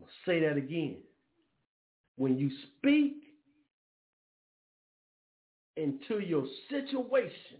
[0.00, 0.96] I'll say that again.
[2.16, 3.16] When you speak
[5.76, 7.58] into your situation,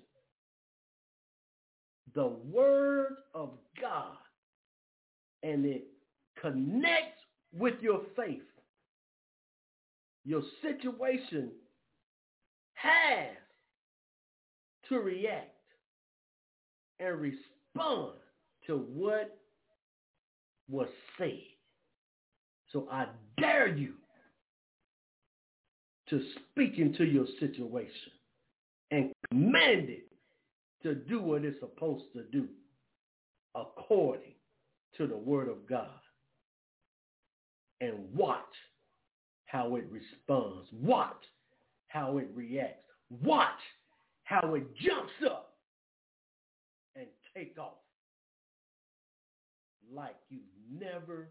[2.14, 3.50] the word of
[3.80, 4.16] God,
[5.42, 5.84] and it
[6.40, 7.20] connects
[7.52, 8.42] with your faith,
[10.24, 11.50] your situation
[12.74, 13.28] has
[14.88, 15.50] to react
[17.00, 18.12] and respond
[18.66, 19.38] to what
[20.68, 21.40] was said.
[22.72, 23.06] So I
[23.38, 23.94] dare you
[26.10, 28.12] to speak into your situation
[28.90, 30.06] and command it
[30.82, 32.46] to do what it's supposed to do
[33.54, 34.34] according
[34.96, 35.88] to the word of God.
[37.80, 38.40] And watch
[39.54, 40.66] how it responds.
[40.72, 41.22] Watch
[41.86, 42.90] how it reacts.
[43.22, 43.60] Watch
[44.24, 45.54] how it jumps up
[46.96, 47.74] and take off
[49.92, 50.42] like you've
[50.76, 51.28] never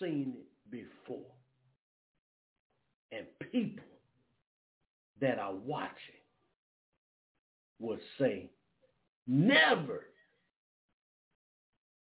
[0.00, 1.30] seen it before.
[3.12, 3.84] And people
[5.20, 5.92] that are watching
[7.78, 8.50] will say,
[9.28, 10.06] never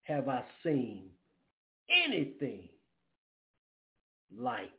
[0.02, 1.10] have I seen
[2.08, 2.70] anything
[4.38, 4.70] like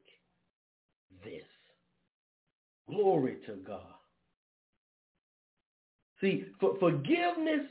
[1.25, 1.43] this.
[2.89, 3.81] Glory to God.
[6.21, 7.67] See, for forgiveness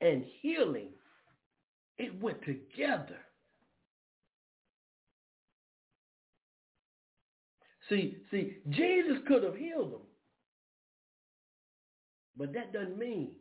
[0.00, 0.88] and healing,
[1.98, 3.18] it went together.
[7.88, 10.00] See, see, Jesus could have healed them.
[12.36, 13.32] But that doesn't mean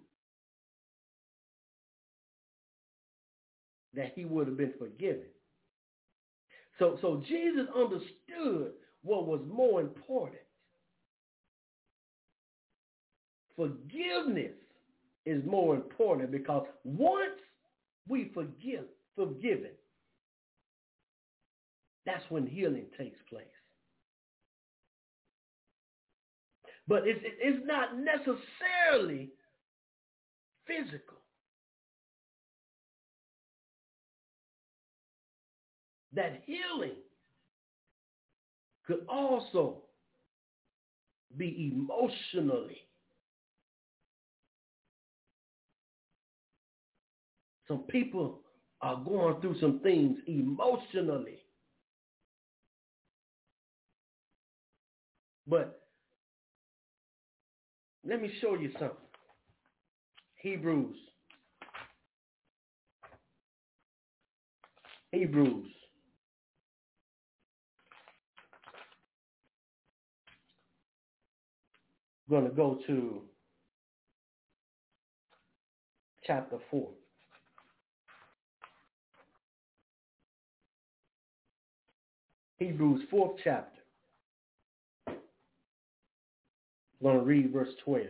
[3.95, 5.32] that he would have been forgiven.
[6.83, 8.73] So, so Jesus understood
[9.03, 10.41] what was more important.
[13.55, 14.51] Forgiveness
[15.25, 17.39] is more important because once
[18.09, 18.83] we forgive,
[19.15, 19.71] forgiven,
[22.05, 23.45] that's when healing takes place.
[26.85, 29.29] But it's, it's not necessarily
[30.67, 31.22] physical.
[36.15, 36.97] That healing
[38.85, 39.83] could also
[41.37, 42.77] be emotionally.
[47.67, 48.41] Some people
[48.81, 51.39] are going through some things emotionally.
[55.47, 55.81] But
[58.05, 58.97] let me show you something.
[60.35, 60.95] Hebrews.
[65.11, 65.67] Hebrews.
[72.33, 73.21] I'm going to go to
[76.25, 76.89] chapter 4.
[82.57, 83.81] Hebrews 4th chapter.
[85.07, 85.15] I'm
[87.03, 88.07] going to read verse 12.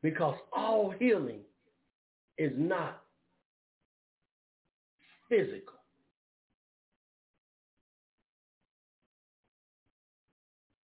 [0.00, 1.40] Because all healing
[2.36, 3.02] is not
[5.28, 5.77] physical.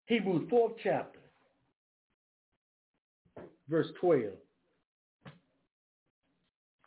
[0.09, 1.19] Hebrews 4th chapter,
[3.69, 4.33] verse 12.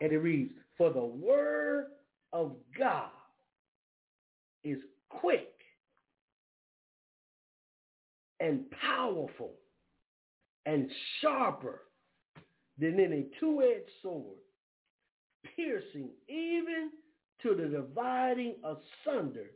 [0.01, 1.87] And it reads, For the word
[2.33, 3.11] of God
[4.64, 5.53] is quick
[8.41, 9.53] and powerful
[10.66, 11.83] and sharper
[12.77, 14.39] than any two-edged sword,
[15.55, 16.91] piercing even
[17.45, 19.53] to the dividing asunder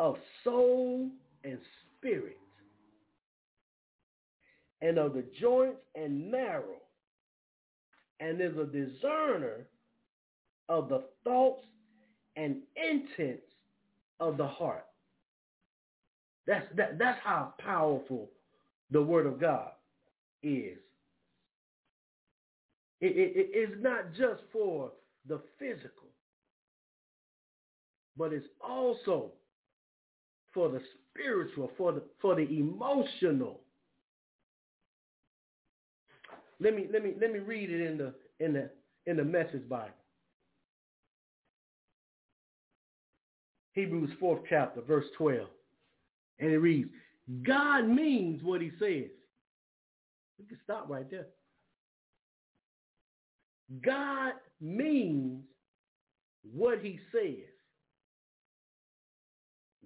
[0.00, 1.10] of soul
[1.44, 1.58] and
[1.98, 2.38] spirit,
[4.80, 6.80] and of the joints and marrow,
[8.18, 9.66] and is a discerner
[10.70, 11.66] of the thoughts
[12.36, 13.42] and intents
[14.20, 14.86] of the heart.
[16.46, 18.30] That's that, that's how powerful
[18.90, 19.68] the word of God
[20.42, 20.78] is.
[23.02, 24.92] It, it, it is not just for
[25.28, 26.08] the physical,
[28.16, 29.32] but it's also
[30.52, 30.80] for the
[31.12, 33.60] spiritual, for the for the emotional.
[36.60, 38.70] Let me let me let me read it in the in the
[39.06, 39.94] in the message Bible.
[43.72, 45.46] Hebrews 4th chapter, verse 12.
[46.40, 46.90] And it reads,
[47.42, 49.10] God means what he says.
[50.38, 51.26] We can stop right there.
[53.84, 55.44] God means
[56.52, 57.49] what he says.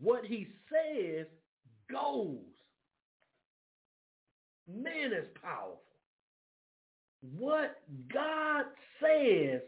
[0.01, 1.27] What he says
[1.91, 2.39] goes.
[4.69, 5.81] Man is powerful.
[7.39, 7.81] What
[8.13, 8.65] God
[9.01, 9.61] says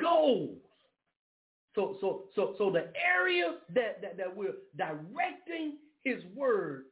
[0.00, 0.56] goes.
[1.74, 6.84] So so so so the area that, that, that we're directing his word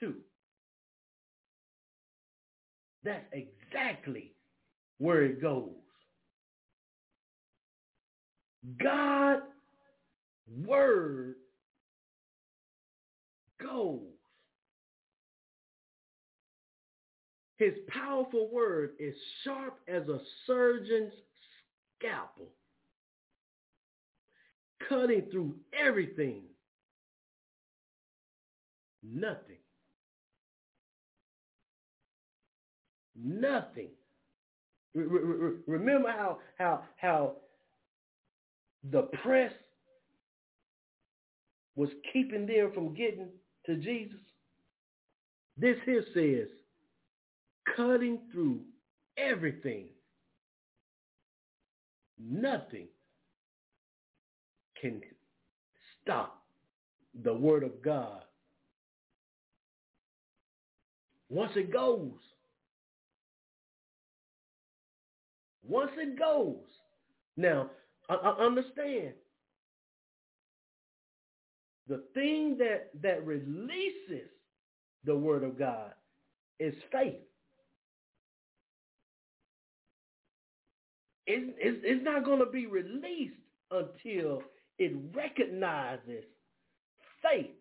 [0.00, 0.14] to.
[3.04, 4.32] That's exactly
[4.98, 5.70] where it goes.
[8.82, 9.40] God
[10.64, 11.36] word
[13.60, 14.00] goes.
[17.56, 21.12] His powerful word is sharp as a surgeon's
[21.98, 22.50] scalpel,
[24.88, 26.42] cutting through everything.
[29.02, 29.56] Nothing.
[33.16, 33.88] Nothing.
[34.94, 37.32] Remember how how how
[38.90, 39.52] the press
[41.78, 43.28] was keeping them from getting
[43.64, 44.18] to Jesus?
[45.56, 46.48] This here says,
[47.76, 48.62] cutting through
[49.16, 49.86] everything.
[52.20, 52.88] Nothing
[54.80, 55.00] can
[56.02, 56.42] stop
[57.22, 58.22] the word of God.
[61.28, 62.10] Once it goes,
[65.62, 66.56] once it goes.
[67.36, 67.70] Now,
[68.08, 69.12] I, understand
[71.88, 74.28] the thing that, that releases
[75.04, 75.92] the word of God
[76.60, 77.16] is faith.
[81.26, 83.34] It's, it's, it's not going to be released
[83.70, 84.42] until
[84.78, 86.24] it recognizes
[87.22, 87.56] faith.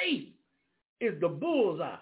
[0.00, 0.28] Faith
[1.00, 1.96] is the bullseye.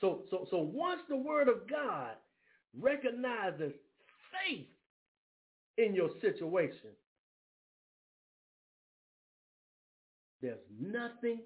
[0.00, 2.12] So, so, so once the word of God
[2.78, 3.72] recognizes
[4.32, 4.66] faith
[5.78, 6.90] in your situation,
[10.42, 11.40] there's nothing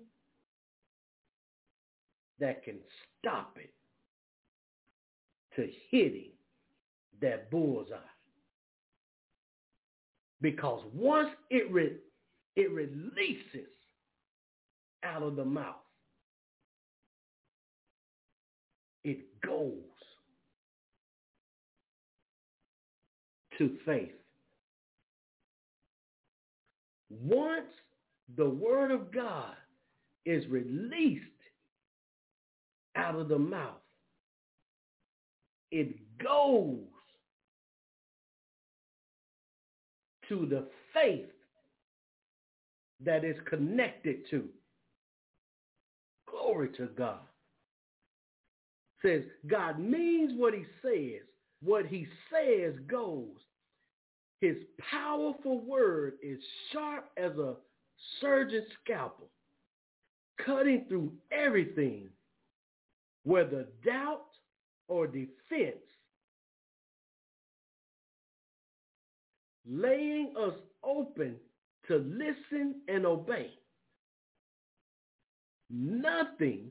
[2.40, 2.78] that can
[3.18, 3.72] stop it
[5.56, 6.30] to hitting
[7.20, 7.96] that bullseye.
[10.40, 11.98] Because once it re-
[12.56, 13.68] it releases
[15.04, 15.76] out of the mouth,
[19.04, 19.74] it goes
[23.58, 24.12] to faith.
[27.10, 27.66] Once
[28.36, 29.54] the word of God
[30.26, 31.24] is released
[32.96, 33.80] out of the mouth,
[35.70, 36.78] it goes
[40.28, 41.26] to the faith
[43.04, 44.48] that is connected to.
[46.28, 47.20] Glory to God.
[49.02, 51.22] Says God means what he says.
[51.62, 53.28] What he says goes.
[54.40, 54.56] His
[54.90, 56.38] powerful word is
[56.72, 57.54] sharp as a
[58.20, 59.28] surgeon's scalpel,
[60.44, 62.08] cutting through everything,
[63.24, 64.26] whether doubt
[64.88, 65.76] or defense,
[69.68, 71.36] laying us open
[71.86, 73.50] to listen and obey.
[75.70, 76.70] Nothing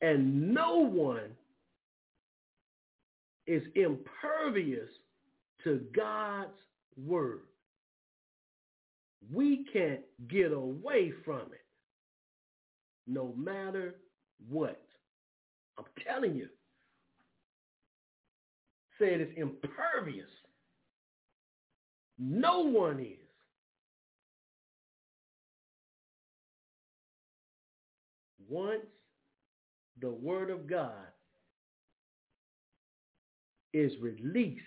[0.00, 1.30] and no one
[3.46, 4.88] is impervious
[5.64, 6.50] to God's
[7.06, 7.40] word.
[9.32, 11.64] We can't get away from it
[13.06, 13.96] no matter
[14.48, 14.80] what.
[15.78, 16.48] I'm telling you.
[18.98, 20.28] Said it's impervious.
[22.18, 23.16] No one is.
[28.48, 28.80] Once
[30.00, 30.92] the word of God
[33.72, 34.62] is released,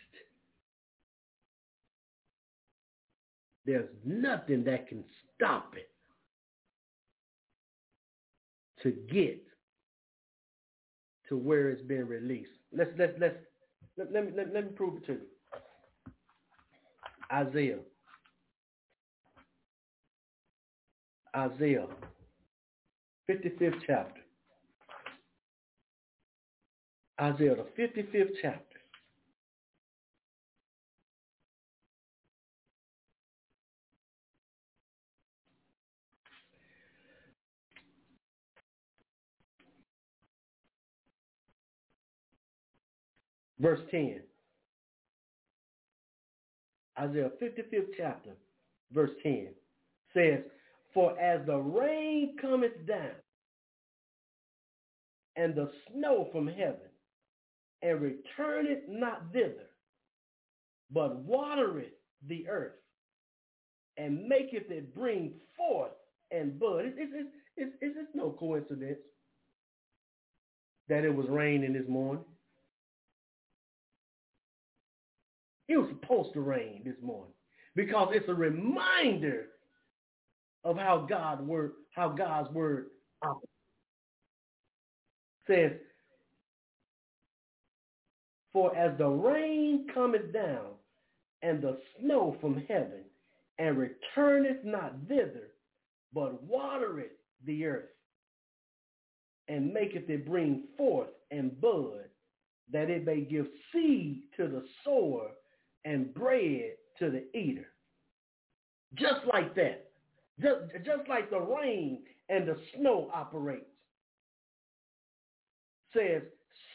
[3.66, 5.04] there's nothing that can
[5.36, 5.90] stop it
[8.84, 9.42] to get
[11.30, 12.52] to where it's been released.
[12.74, 13.36] Let's let's let's
[13.98, 15.22] let, let me let, let me prove it to you.
[17.32, 17.80] Isaiah.
[21.36, 21.88] Isaiah,
[23.30, 24.22] 55th chapter.
[27.22, 28.71] Isaiah, the 55th chapter.
[43.62, 44.22] Verse 10.
[47.00, 48.32] Isaiah 55th chapter,
[48.92, 49.50] verse 10
[50.14, 50.40] says,
[50.94, 53.12] For as the rain cometh down,
[55.36, 56.90] and the snow from heaven,
[57.82, 59.70] and returneth not thither,
[60.92, 61.94] but watereth
[62.28, 62.74] the earth,
[63.98, 65.92] and maketh it bring forth
[66.32, 66.86] and bud.
[66.98, 69.00] It's, it's no coincidence
[70.90, 72.24] that it was raining this morning.
[75.72, 77.34] It was supposed to rain this morning
[77.76, 79.46] because it's a reminder
[80.66, 82.88] of how God word, how God's word
[85.48, 85.72] says,
[88.52, 90.72] For as the rain cometh down
[91.42, 93.06] and the snow from heaven,
[93.58, 95.54] and returneth not thither,
[96.14, 97.12] but watereth
[97.46, 97.90] the earth,
[99.48, 102.10] and maketh it bring forth and bud,
[102.74, 105.30] that it may give seed to the sower
[105.86, 107.68] and bread to the eater.
[108.96, 109.90] Just like that.
[110.42, 113.66] Just, just like the rain and the snow operates.
[115.94, 116.22] Says,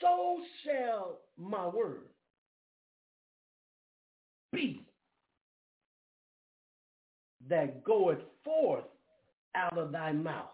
[0.00, 2.08] so shall my word
[4.52, 4.84] be
[7.48, 8.84] that goeth forth
[9.54, 10.50] out of thy mouth.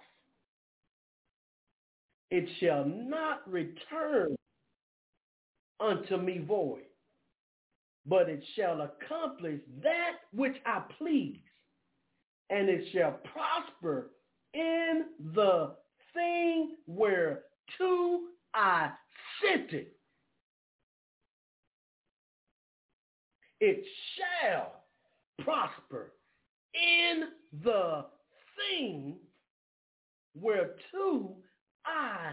[2.30, 4.36] It shall not return
[5.80, 6.84] unto me void,
[8.06, 11.40] but it shall accomplish that which I please,
[12.50, 14.10] and it shall prosper
[14.54, 15.74] in the
[16.14, 18.20] thing whereto
[18.54, 18.90] I
[19.40, 19.96] sent it.
[23.60, 23.84] It
[24.16, 24.82] shall
[25.44, 26.12] prosper
[26.74, 27.28] in
[27.62, 28.04] the
[28.56, 29.16] thing
[30.34, 31.36] whereto
[31.86, 32.32] I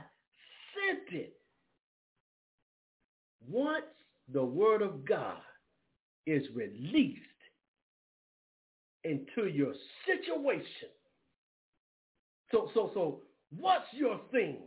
[0.74, 1.34] sent it.
[3.47, 3.86] Once
[4.32, 5.38] the word of God
[6.26, 7.20] is released
[9.03, 9.74] into your
[10.05, 10.89] situation.
[12.51, 13.22] So, so, so
[13.57, 14.57] what's your thing?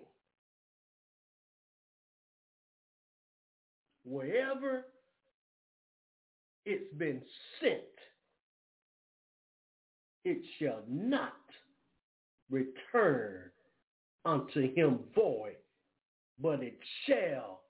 [4.04, 4.84] Wherever
[6.64, 7.22] it's been
[7.60, 7.80] sent,
[10.24, 11.32] it shall not
[12.50, 13.50] return
[14.24, 15.56] unto him void,
[16.40, 17.60] but it shall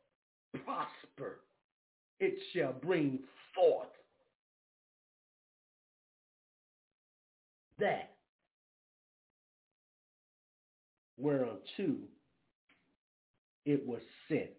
[0.65, 1.41] prosper.
[2.21, 3.21] It shall bring
[3.55, 3.89] forth
[7.79, 8.11] that
[11.17, 11.97] whereunto
[13.65, 14.51] it was sent.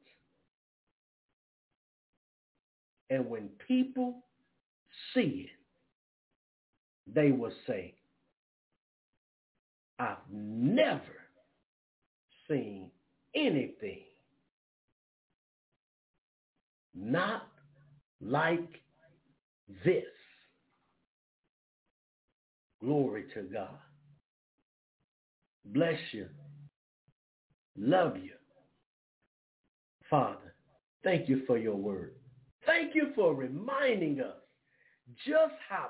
[3.09, 4.23] And when people
[5.13, 7.95] see it, they will say,
[9.99, 11.01] I've never
[12.49, 12.89] seen
[13.35, 14.03] anything
[16.95, 17.47] not
[18.21, 18.82] like
[19.83, 20.03] this.
[22.81, 23.79] Glory to God.
[25.65, 26.27] Bless you.
[27.77, 28.33] Love you.
[30.09, 30.53] Father,
[31.03, 32.15] thank you for your word.
[32.65, 34.35] Thank you for reminding us
[35.25, 35.89] just how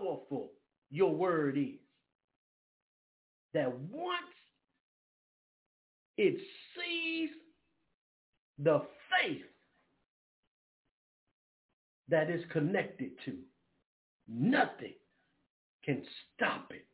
[0.00, 0.50] powerful
[0.90, 1.80] your word is.
[3.52, 4.18] That once
[6.16, 6.36] it
[6.74, 7.30] sees
[8.58, 9.42] the faith
[12.08, 13.34] that is connected to,
[14.28, 14.94] nothing
[15.84, 16.02] can
[16.36, 16.86] stop it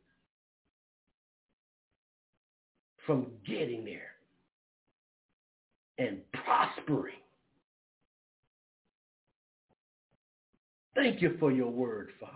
[3.06, 4.14] from getting there
[5.98, 7.14] and prospering.
[10.94, 12.34] Thank you for your word, Father.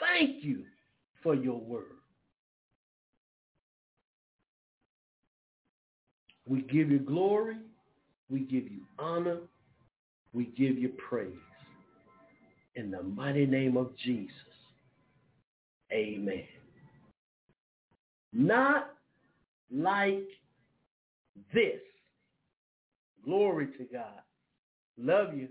[0.00, 0.64] Thank you
[1.22, 1.84] for your word.
[6.48, 7.56] We give you glory.
[8.28, 9.38] We give you honor.
[10.36, 11.32] We give you praise.
[12.74, 14.34] In the mighty name of Jesus.
[15.90, 16.44] Amen.
[18.34, 18.90] Not
[19.72, 20.28] like
[21.54, 21.80] this.
[23.24, 24.20] Glory to God.
[24.98, 25.48] Love you.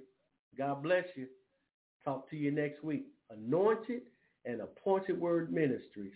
[0.55, 1.25] God bless you.
[2.03, 3.07] Talk to you next week.
[3.31, 4.03] Anointed
[4.45, 6.13] and Appointed Word Ministries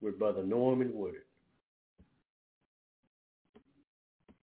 [0.00, 1.25] with Brother Norman Woodard.